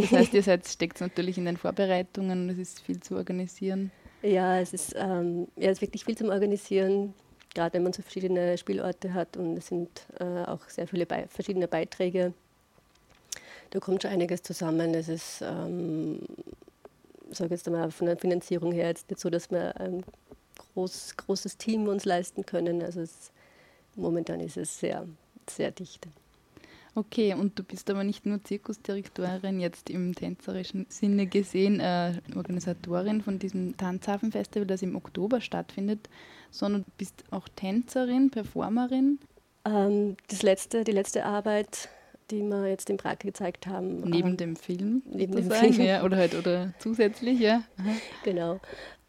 Das 0.00 0.10
heißt, 0.10 0.34
ihr 0.34 0.42
seid, 0.42 0.66
steckt 0.66 1.00
natürlich 1.00 1.38
in 1.38 1.44
den 1.44 1.56
Vorbereitungen 1.56 2.42
und 2.42 2.50
es 2.50 2.58
ist 2.58 2.80
viel 2.80 2.98
zu 3.00 3.14
organisieren. 3.14 3.92
Ja, 4.22 4.58
es 4.58 4.72
ist, 4.72 4.94
ähm, 4.98 5.46
ja, 5.56 5.70
es 5.70 5.78
ist 5.78 5.82
wirklich 5.82 6.04
viel 6.04 6.16
zum 6.16 6.30
Organisieren, 6.30 7.14
gerade 7.54 7.74
wenn 7.74 7.84
man 7.84 7.92
so 7.92 8.02
verschiedene 8.02 8.58
Spielorte 8.58 9.14
hat 9.14 9.36
und 9.36 9.56
es 9.56 9.68
sind 9.68 9.88
äh, 10.18 10.24
auch 10.24 10.68
sehr 10.68 10.88
viele 10.88 11.06
Bei 11.06 11.28
verschiedene 11.28 11.68
Beiträge. 11.68 12.34
Da 13.70 13.78
kommt 13.78 14.02
schon 14.02 14.10
einiges 14.10 14.42
zusammen. 14.42 14.94
Es 14.94 15.08
ist, 15.08 15.42
ähm, 15.42 16.18
sage 17.30 17.54
jetzt 17.54 17.66
einmal, 17.66 17.90
von 17.90 18.06
der 18.06 18.16
Finanzierung 18.16 18.72
her 18.72 18.88
jetzt 18.88 19.10
nicht 19.10 19.20
so, 19.20 19.30
dass 19.30 19.50
wir 19.50 19.78
ein 19.80 20.04
groß, 20.74 21.16
großes 21.16 21.56
Team 21.56 21.88
uns 21.88 22.04
leisten 22.04 22.44
können. 22.44 22.82
Also 22.82 23.00
es, 23.00 23.30
momentan 23.96 24.40
ist 24.40 24.56
es 24.56 24.78
sehr, 24.78 25.06
sehr 25.48 25.70
dicht. 25.70 26.06
Okay, 26.94 27.34
und 27.34 27.56
du 27.56 27.62
bist 27.62 27.88
aber 27.88 28.02
nicht 28.02 28.26
nur 28.26 28.42
Zirkusdirektorin, 28.42 29.60
jetzt 29.60 29.90
im 29.90 30.14
tänzerischen 30.14 30.86
Sinne 30.88 31.26
gesehen, 31.26 31.78
äh, 31.78 32.14
Organisatorin 32.34 33.22
von 33.22 33.38
diesem 33.38 33.76
Tanzhafenfestival, 33.76 34.66
das 34.66 34.82
im 34.82 34.96
Oktober 34.96 35.40
stattfindet, 35.40 36.08
sondern 36.50 36.82
du 36.82 36.90
bist 36.98 37.22
auch 37.30 37.48
Tänzerin, 37.54 38.30
Performerin. 38.30 39.20
Ähm, 39.64 40.16
das 40.28 40.42
letzte, 40.42 40.82
die 40.82 40.92
letzte 40.92 41.24
Arbeit, 41.24 41.88
die 42.30 42.42
wir 42.42 42.68
jetzt 42.68 42.88
in 42.90 42.96
Prag 42.96 43.18
gezeigt 43.18 43.66
haben. 43.66 44.00
Neben 44.00 44.36
dem 44.36 44.56
Film. 44.56 45.02
neben 45.06 45.34
dem 45.34 45.50
Film. 45.50 45.80
Ja, 45.80 46.02
oder 46.04 46.16
halt 46.16 46.34
oder 46.34 46.72
zusätzlich, 46.78 47.40
ja. 47.40 47.62
Aha. 47.78 47.92
Genau. 48.24 48.60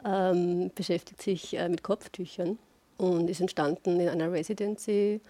Ähm, 0.04 0.72
beschäftigt 0.74 1.22
sich 1.22 1.58
äh, 1.58 1.70
mit 1.70 1.84
Kopftüchern 1.84 2.58
und 2.98 3.30
ist 3.30 3.42
entstanden 3.42 4.00
in 4.00 4.10
einer 4.10 4.32
Residency. 4.32 5.22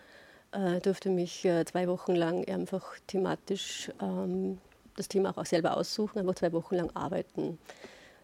Äh, 0.52 0.80
durfte 0.82 1.10
mich 1.10 1.46
äh, 1.46 1.64
zwei 1.66 1.88
Wochen 1.88 2.16
lang 2.16 2.48
einfach 2.48 2.96
thematisch 3.08 3.90
ähm, 4.02 4.58
das 4.96 5.08
Thema 5.08 5.38
auch 5.38 5.46
selber 5.46 5.78
aussuchen, 5.78 6.20
einfach 6.20 6.36
zwei 6.36 6.52
Wochen 6.52 6.76
lang 6.76 6.90
arbeiten. 6.94 7.58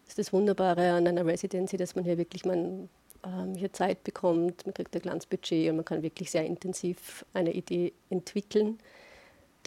Das 0.03 0.09
ist 0.09 0.19
das 0.19 0.33
Wunderbare 0.33 0.91
an 0.91 1.07
einer 1.07 1.25
Residency, 1.25 1.77
dass 1.77 1.95
man 1.95 2.03
hier 2.03 2.17
wirklich 2.17 2.45
man, 2.45 2.89
ähm, 3.25 3.55
hier 3.55 3.73
Zeit 3.73 4.03
bekommt, 4.03 4.65
man 4.65 4.73
kriegt 4.73 4.95
ein 4.95 5.01
Glanzbudget 5.01 5.69
und 5.69 5.77
man 5.77 5.85
kann 5.85 6.01
wirklich 6.01 6.31
sehr 6.31 6.45
intensiv 6.45 7.25
eine 7.33 7.53
Idee 7.53 7.93
entwickeln. 8.09 8.77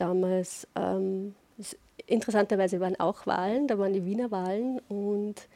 Damals, 0.01 0.67
ähm, 0.77 1.35
es, 1.59 1.77
interessanterweise 2.07 2.81
waren 2.81 2.99
auch 2.99 3.27
Wahlen, 3.27 3.69
da 3.69 3.79
waren 3.79 3.93
die 3.93 4.05
Wiener 4.05 4.31
Wahlen 4.31 4.81
und 4.89 5.49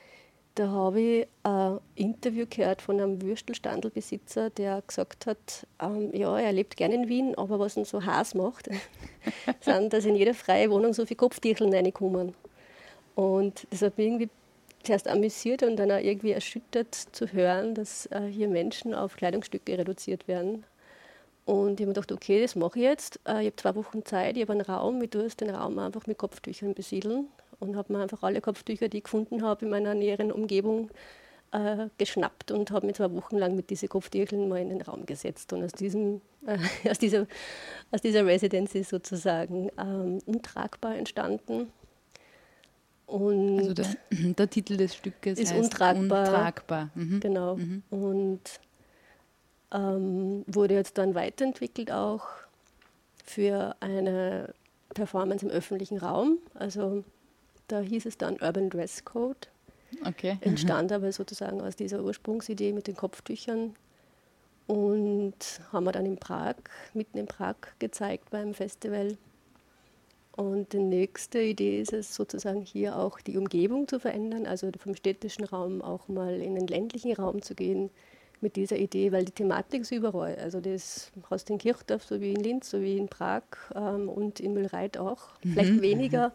da 0.54 0.68
habe 0.68 1.00
ich 1.00 1.26
ein 1.42 1.80
Interview 1.96 2.46
gehört 2.48 2.80
von 2.80 3.00
einem 3.00 3.20
Würstelstandelbesitzer, 3.20 4.50
der 4.50 4.82
gesagt 4.86 5.26
hat, 5.26 5.66
ähm, 5.82 6.14
ja, 6.14 6.38
er 6.38 6.52
lebt 6.52 6.76
gerne 6.76 6.94
in 6.94 7.08
Wien, 7.08 7.34
aber 7.36 7.58
was 7.58 7.76
ihn 7.76 7.84
so 7.84 8.04
heiß 8.04 8.34
macht, 8.34 8.68
sind, 9.60 9.92
dass 9.92 10.04
in 10.04 10.14
jeder 10.14 10.34
freien 10.34 10.70
Wohnung 10.70 10.92
so 10.92 11.06
viele 11.06 11.16
Kopftierchen 11.16 11.74
reinkommen. 11.74 12.34
Und 13.16 13.66
das 13.70 13.82
hat 13.82 13.98
mich 13.98 14.06
irgendwie 14.06 14.28
zuerst 14.84 15.08
amüsiert 15.08 15.62
und 15.62 15.76
dann 15.76 15.90
auch 15.90 15.98
irgendwie 15.98 16.32
erschüttert 16.32 16.94
zu 16.94 17.32
hören, 17.32 17.74
dass 17.74 18.06
äh, 18.06 18.26
hier 18.26 18.48
Menschen 18.48 18.94
auf 18.94 19.16
Kleidungsstücke 19.16 19.76
reduziert 19.76 20.28
werden. 20.28 20.64
Und 21.44 21.78
ich 21.78 21.84
habe 21.84 21.88
mir 21.88 21.94
gedacht, 21.94 22.12
okay, 22.12 22.40
das 22.40 22.56
mache 22.56 22.78
ich 22.78 22.84
jetzt. 22.84 23.20
Äh, 23.26 23.40
ich 23.42 23.46
habe 23.46 23.56
zwei 23.56 23.74
Wochen 23.74 24.04
Zeit, 24.04 24.36
ich 24.36 24.42
habe 24.42 24.52
einen 24.52 24.62
Raum, 24.62 25.02
ich 25.02 25.10
tue 25.10 25.28
den 25.28 25.50
Raum 25.50 25.78
einfach 25.78 26.06
mit 26.06 26.16
Kopftüchern 26.16 26.74
besiedeln 26.74 27.28
und 27.60 27.76
habe 27.76 27.92
mir 27.92 28.00
einfach 28.00 28.22
alle 28.22 28.40
Kopftücher, 28.40 28.88
die 28.88 28.98
ich 28.98 29.04
gefunden 29.04 29.42
habe 29.42 29.66
in 29.66 29.70
meiner 29.70 29.94
näheren 29.94 30.32
Umgebung, 30.32 30.90
äh, 31.52 31.88
geschnappt 31.98 32.50
und 32.50 32.70
habe 32.70 32.86
mich 32.86 32.96
zwei 32.96 33.12
Wochen 33.12 33.36
lang 33.36 33.54
mit 33.54 33.70
diesen 33.70 33.88
Kopftüchern 33.88 34.48
mal 34.48 34.60
in 34.60 34.70
den 34.70 34.82
Raum 34.82 35.06
gesetzt. 35.06 35.52
Und 35.52 35.62
aus, 35.64 35.72
diesem, 35.72 36.20
äh, 36.46 36.58
aus, 36.90 36.98
dieser, 36.98 37.26
aus 37.90 38.00
dieser 38.00 38.26
Residenz 38.26 38.74
ist 38.74 38.90
sozusagen 38.90 39.70
ähm, 39.78 40.18
untragbar 40.26 40.96
entstanden. 40.96 41.68
Und 43.06 43.58
also 43.58 43.74
der, 43.74 43.86
der, 44.10 44.50
Titel 44.50 44.76
des 44.76 44.96
Stückes 44.96 45.38
ist 45.38 45.52
heißt 45.52 45.64
untragbar. 45.64 46.24
untragbar. 46.24 46.90
Mhm. 46.94 47.20
Genau. 47.20 47.56
Mhm. 47.56 47.82
Und 47.90 48.40
ähm, 49.74 50.44
wurde 50.46 50.74
jetzt 50.74 50.96
dann 50.96 51.14
weiterentwickelt 51.14 51.90
auch 51.90 52.26
für 53.24 53.74
eine 53.80 54.54
Performance 54.94 55.44
im 55.44 55.50
öffentlichen 55.50 55.98
Raum. 55.98 56.38
Also 56.54 57.04
da 57.68 57.80
hieß 57.80 58.06
es 58.06 58.16
dann 58.16 58.40
Urban 58.40 58.70
Dress 58.70 59.04
Code. 59.04 59.48
Okay. 60.04 60.38
Entstand 60.40 60.92
aber 60.92 61.12
sozusagen 61.12 61.60
aus 61.60 61.76
dieser 61.76 62.02
Ursprungsidee 62.02 62.72
mit 62.72 62.86
den 62.86 62.96
Kopftüchern. 62.96 63.74
Und 64.66 65.60
haben 65.72 65.84
wir 65.84 65.92
dann 65.92 66.06
in 66.06 66.16
Prag, 66.16 66.54
mitten 66.94 67.18
in 67.18 67.26
Prag 67.26 67.56
gezeigt 67.78 68.30
beim 68.30 68.54
Festival. 68.54 69.18
Und 70.36 70.72
die 70.72 70.78
nächste 70.78 71.40
Idee 71.40 71.80
ist 71.80 71.92
es 71.92 72.14
sozusagen 72.14 72.62
hier 72.62 72.96
auch 72.96 73.20
die 73.20 73.36
Umgebung 73.36 73.86
zu 73.86 74.00
verändern, 74.00 74.46
also 74.46 74.70
vom 74.78 74.96
städtischen 74.96 75.44
Raum 75.44 75.80
auch 75.82 76.08
mal 76.08 76.40
in 76.40 76.54
den 76.54 76.66
ländlichen 76.66 77.12
Raum 77.12 77.42
zu 77.42 77.54
gehen 77.54 77.90
mit 78.44 78.56
dieser 78.56 78.76
Idee, 78.76 79.10
weil 79.10 79.24
die 79.24 79.32
Thematik 79.32 79.80
ist 79.80 79.90
überall. 79.90 80.36
Also 80.36 80.60
das 80.60 81.10
hast 81.30 81.48
du 81.48 81.54
in 81.54 81.58
Kirchdorf, 81.58 82.04
so 82.04 82.20
wie 82.20 82.32
in 82.32 82.40
Linz, 82.44 82.70
so 82.70 82.80
wie 82.80 82.98
in 82.98 83.08
Prag 83.08 83.42
ähm, 83.74 84.08
und 84.08 84.38
in 84.38 84.52
Müllreit 84.52 84.96
auch. 84.98 85.22
Vielleicht 85.42 85.72
Mhm. 85.72 85.82
weniger, 85.82 86.32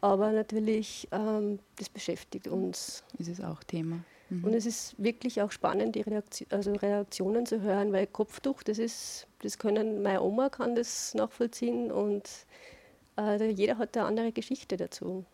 aber 0.00 0.32
natürlich, 0.32 1.06
ähm, 1.12 1.60
das 1.76 1.88
beschäftigt 1.88 2.48
uns. 2.48 3.04
Ist 3.18 3.28
es 3.28 3.40
auch 3.40 3.62
Thema. 3.62 3.98
Mhm. 4.30 4.44
Und 4.44 4.54
es 4.54 4.66
ist 4.66 4.94
wirklich 4.96 5.42
auch 5.42 5.52
spannend, 5.52 5.94
die 5.94 6.00
Reaktio 6.00 6.46
also 6.50 6.72
Reaktionen 6.72 7.44
zu 7.46 7.60
hören, 7.60 7.92
weil 7.92 8.06
Kopftuch, 8.06 8.62
das 8.62 8.78
ist, 8.78 9.26
das 9.42 9.58
können, 9.58 10.02
meine 10.02 10.22
Oma 10.22 10.48
kann 10.48 10.74
das 10.74 11.12
nachvollziehen 11.14 11.92
und 11.92 12.28
äh, 13.18 13.50
jeder 13.50 13.76
hat 13.76 13.96
eine 13.96 14.06
andere 14.06 14.32
Geschichte 14.32 14.76
dazu. 14.78 15.24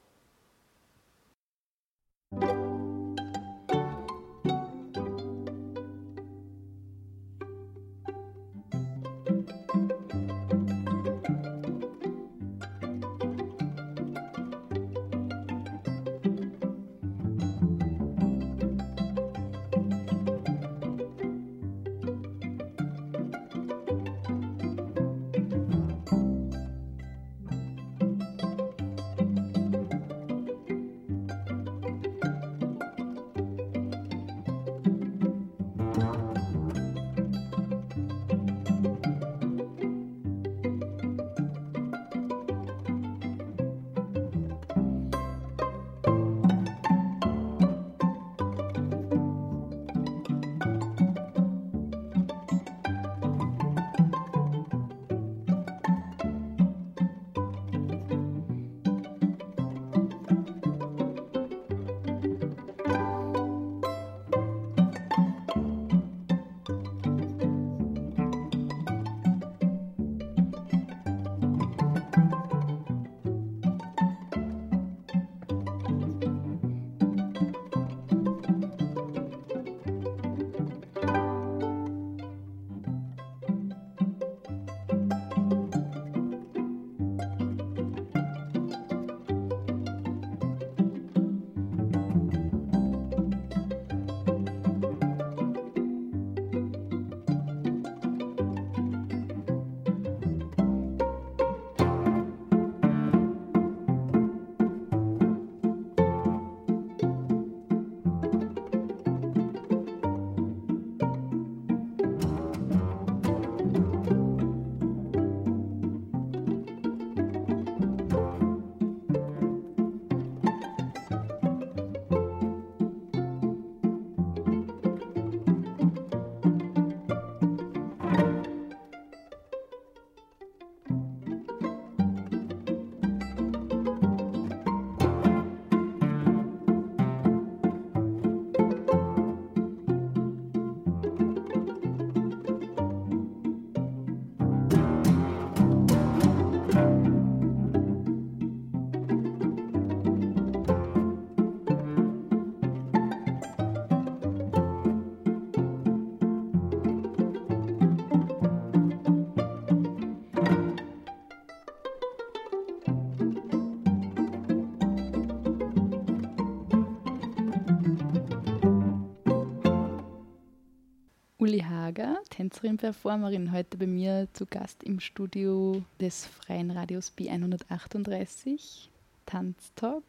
Tänzerin, 172.39 172.77
Performerin, 172.77 173.51
heute 173.51 173.79
bei 173.79 173.89
mir 173.89 174.29
zu 174.33 174.47
Gast 174.47 174.85
im 174.85 175.01
Studio 175.01 175.83
des 176.01 176.25
Freien 176.25 176.71
Radios 176.71 177.13
B138, 177.19 178.87
Tanztalk. 179.27 180.05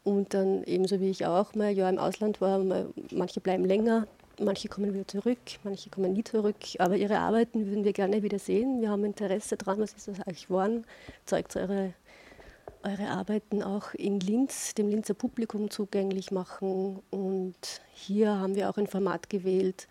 und 0.03 0.33
dann 0.33 0.63
ebenso 0.63 0.99
wie 0.99 1.09
ich 1.09 1.25
auch 1.25 1.55
mal 1.55 1.67
ein 1.67 1.75
Jahr 1.75 1.89
im 1.89 1.97
Ausland 1.97 2.41
war. 2.41 2.63
Manche 3.11 3.39
bleiben 3.39 3.65
länger, 3.65 4.07
manche 4.39 4.67
kommen 4.67 4.93
wieder 4.93 5.07
zurück, 5.07 5.37
manche 5.63 5.89
kommen 5.89 6.13
nie 6.13 6.23
zurück, 6.23 6.55
aber 6.79 6.95
ihre 6.95 7.19
Arbeiten 7.19 7.67
würden 7.67 7.83
wir 7.83 7.93
gerne 7.93 8.23
wieder 8.23 8.39
sehen. 8.39 8.81
Wir 8.81 8.89
haben 8.89 9.05
Interesse 9.05 9.57
daran, 9.57 9.79
was 9.79 9.93
ist 9.93 10.07
das 10.07 10.19
eigentlich 10.21 10.47
geworden, 10.47 10.85
zeigt 11.25 11.55
eure 11.55 11.93
eure 12.83 13.09
Arbeiten 13.09 13.61
auch 13.61 13.93
in 13.93 14.19
Linz, 14.19 14.73
dem 14.73 14.87
Linzer 14.87 15.13
Publikum 15.13 15.69
zugänglich 15.69 16.31
machen. 16.31 16.99
Und 17.09 17.81
hier 17.93 18.39
haben 18.39 18.55
wir 18.55 18.69
auch 18.69 18.77
ein 18.77 18.87
Format 18.87 19.29
gewählt, 19.29 19.87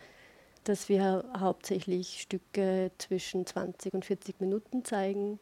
dass 0.64 0.88
wir 0.88 1.24
hauptsächlich 1.38 2.20
Stücke 2.22 2.90
zwischen 2.98 3.46
20 3.46 3.94
und 3.94 4.04
40 4.04 4.40
Minuten 4.40 4.84
zeigen. 4.84 5.38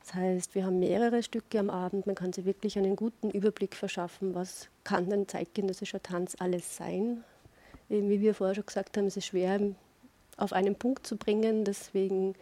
Das 0.00 0.14
heißt, 0.14 0.54
wir 0.54 0.66
haben 0.66 0.78
mehrere 0.80 1.22
Stücke 1.22 1.58
am 1.58 1.70
Abend. 1.70 2.06
Man 2.06 2.16
kann 2.16 2.32
sich 2.32 2.44
wirklich 2.44 2.76
einen 2.76 2.96
guten 2.96 3.30
Überblick 3.30 3.76
verschaffen, 3.76 4.34
was 4.34 4.68
kann 4.84 5.12
ein 5.12 5.28
zeitgenössischer 5.28 6.02
Tanz 6.02 6.36
alles 6.38 6.76
sein. 6.76 7.22
Eben 7.88 8.08
wie 8.08 8.20
wir 8.20 8.34
vorher 8.34 8.54
schon 8.54 8.66
gesagt 8.66 8.96
haben, 8.96 9.06
es 9.06 9.16
ist 9.16 9.26
schwer 9.26 9.60
auf 10.36 10.52
einen 10.52 10.74
Punkt 10.74 11.06
zu 11.06 11.16
bringen. 11.16 11.64
Deswegen 11.64 12.34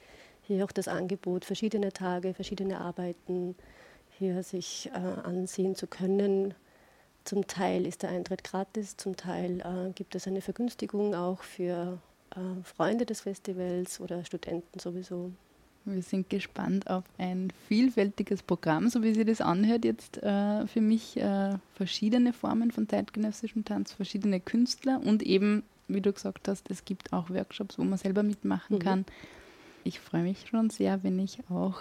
hier 0.43 0.65
auch 0.65 0.73
das 0.73 0.89
Angebot, 0.89 1.45
verschiedene 1.45 1.93
Tage, 1.93 2.35
verschiedene 2.35 2.81
Arbeiten, 2.81 3.57
hier 4.19 4.43
sich 4.43 4.91
äh, 4.95 4.99
ansehen 4.99 5.75
zu 5.75 5.87
können. 5.87 6.55
Zum 7.25 7.47
Teil 7.47 7.87
ist 7.87 8.03
der 8.03 8.11
Eintritt 8.11 8.45
gratis, 8.45 8.97
zum 8.97 9.17
Teil 9.17 9.61
äh, 9.61 9.93
gibt 9.95 10.15
es 10.15 10.27
eine 10.27 10.41
Vergünstigung 10.41 11.15
auch 11.15 11.43
für 11.43 11.99
äh, 12.31 12.65
Freunde 12.65 13.07
des 13.07 13.21
Festivals 13.21 14.01
oder 14.01 14.25
Studenten 14.25 14.79
sowieso. 14.79 15.33
Wir 15.85 16.03
sind 16.03 16.29
gespannt 16.29 16.89
auf 16.91 17.05
ein 17.19 17.53
vielfältiges 17.69 18.43
Programm, 18.43 18.89
so 18.89 19.03
wie 19.03 19.15
sich 19.15 19.25
das 19.25 19.41
anhört. 19.41 19.85
Jetzt 19.85 20.23
äh, 20.23 20.67
für 20.67 20.81
mich 20.81 21.17
äh, 21.17 21.57
verschiedene 21.75 22.33
Formen 22.33 22.71
von 22.71 22.89
zeitgenössischem 22.89 23.65
Tanz, 23.65 23.93
verschiedene 23.93 24.41
Künstler 24.41 25.01
und 25.03 25.23
eben, 25.23 25.63
wie 25.89 26.03
du 26.03 26.13
gesagt 26.13 26.49
hast, 26.49 26.71
es 26.71 26.85
gibt 26.85 27.13
auch 27.13 27.31
Workshops, 27.31 27.79
wo 27.79 27.85
man 27.85 27.99
selber 27.99 28.23
mitmachen 28.23 28.77
mhm. 28.77 28.81
kann. 28.81 29.05
Ich 29.85 30.01
freue 30.01 30.23
mich 30.23 30.47
schon 30.49 30.69
sehr, 30.69 31.03
wenn 31.03 31.19
ich 31.19 31.39
auch 31.49 31.81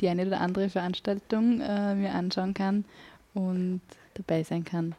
die 0.00 0.08
eine 0.08 0.26
oder 0.26 0.40
andere 0.40 0.68
Veranstaltung 0.68 1.60
äh, 1.60 1.94
mir 1.94 2.12
anschauen 2.14 2.52
kann 2.52 2.84
und 3.32 3.80
dabei 4.14 4.42
sein 4.42 4.64
kann. 4.64 4.94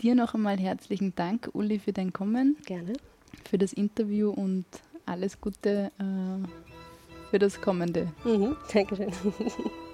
Dir 0.00 0.14
noch 0.14 0.34
einmal 0.34 0.58
herzlichen 0.58 1.14
Dank, 1.14 1.50
Uli, 1.54 1.78
für 1.78 1.92
dein 1.92 2.12
Kommen. 2.12 2.56
Gerne. 2.66 2.92
Für 3.48 3.58
das 3.58 3.72
Interview 3.72 4.30
und 4.30 4.64
alles 5.06 5.40
Gute 5.40 5.90
äh, 5.98 6.48
für 7.30 7.38
das 7.38 7.60
Kommende. 7.60 8.12
Mhm, 8.24 8.56
Dankeschön. 8.72 9.12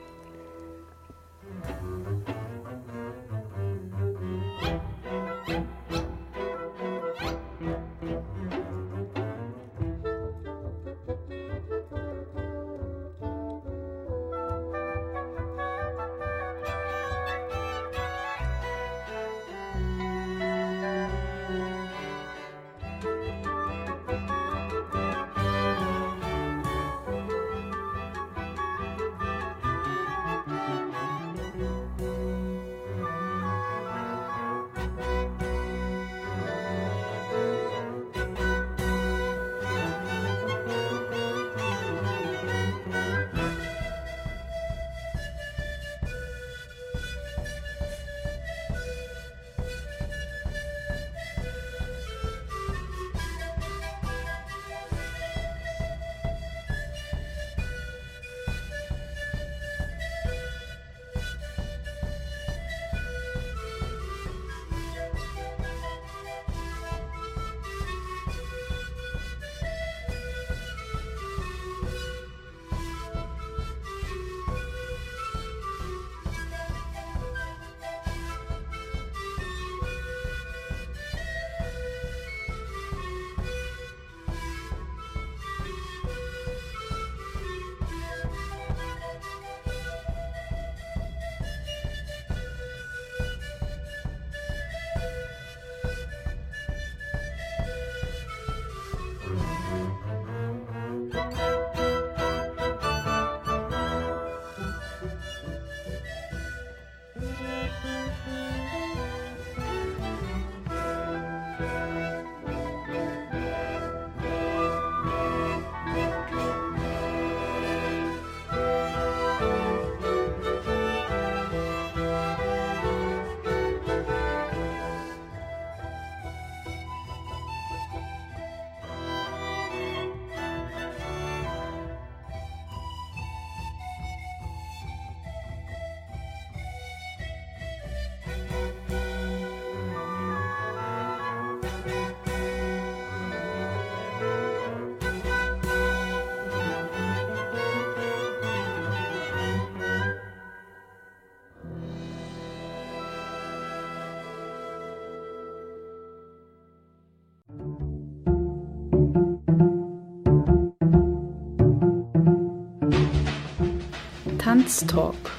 Tanztalk. 164.87 165.31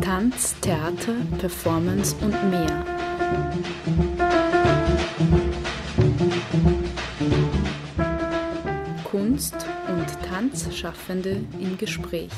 Tanz, 0.00 0.54
Theater, 0.60 1.14
Performance 1.38 2.16
und 2.22 2.50
mehr. 2.50 2.84
Kunst- 9.04 9.66
und 9.88 10.06
Tanzschaffende 10.28 11.44
im 11.60 11.76
Gespräch. 11.76 12.30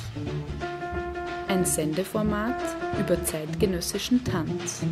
Ein 1.47 1.64
Sendeformat 1.64 2.61
über 2.99 3.23
zeitgenössischen 3.25 4.25
Tanz. 4.25 4.83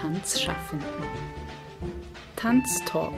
Tanzschaffenden. 0.00 0.86
Tanztalk. 2.36 3.12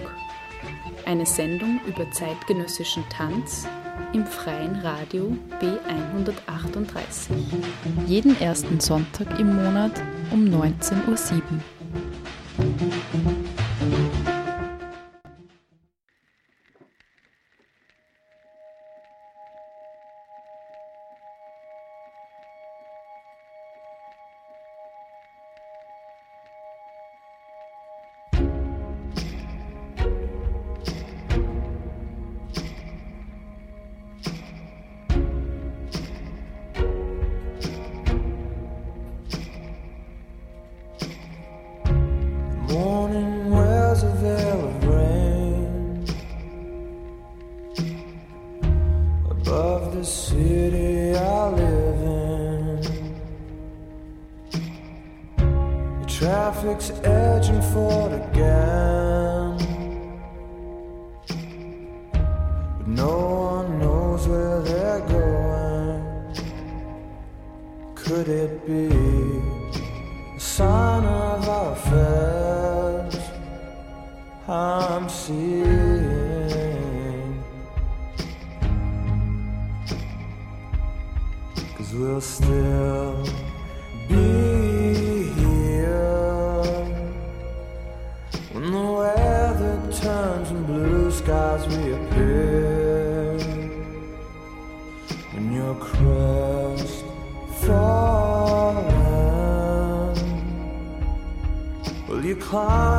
Eine 1.06 1.26
Sendung 1.26 1.80
über 1.86 2.10
zeitgenössischen 2.10 3.04
Tanz 3.08 3.68
im 4.12 4.26
freien 4.26 4.76
Radio 4.76 5.36
B138. 5.60 7.30
Jeden 8.06 8.40
ersten 8.40 8.80
Sonntag 8.80 9.38
im 9.38 9.54
Monat 9.56 10.02
um 10.30 10.44
19.07 10.44 11.02
Uhr. 11.08 11.18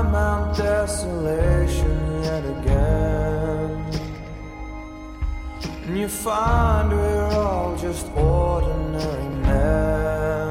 Mount 0.04 0.58
Desolation 0.58 2.24
yet 2.24 2.44
again? 2.46 3.70
And 5.86 5.98
you 5.98 6.08
find 6.08 6.92
we're 6.92 7.26
all 7.26 7.76
just 7.78 8.08
ordinary 8.16 9.30
men. 9.44 10.49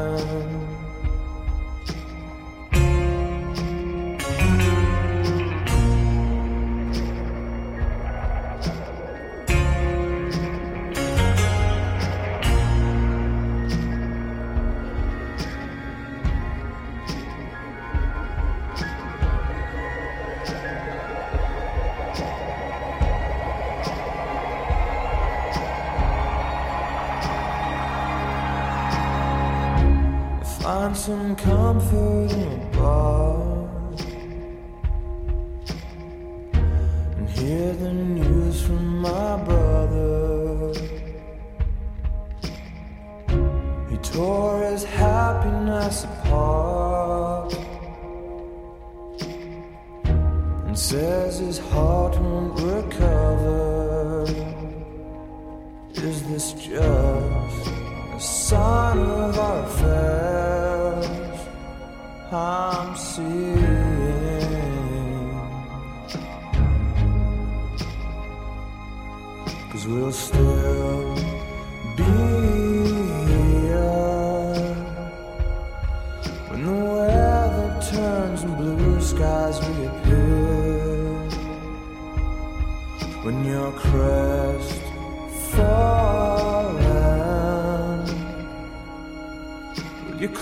Some 31.08 31.34
comfort 31.36 32.47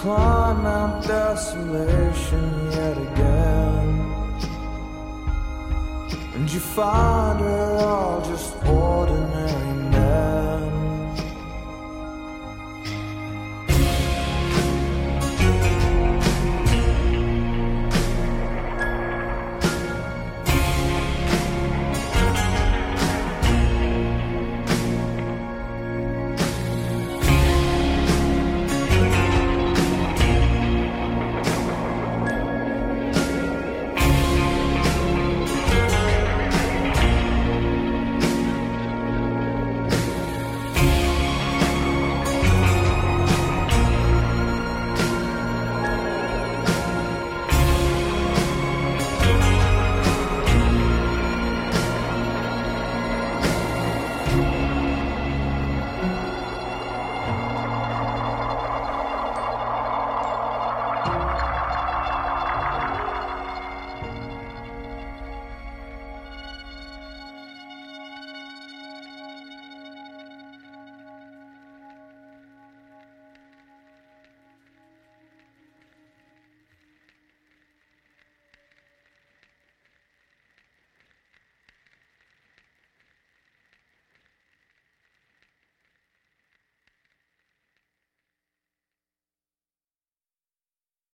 climb 0.00 0.62
Mount 0.62 1.06
Desolation 1.06 2.70
yet 2.70 2.96
again? 3.08 3.88
And 6.34 6.52
you 6.52 6.60
find 6.60 7.40
we're 7.40 7.78
all 7.78 8.20
just 8.30 8.60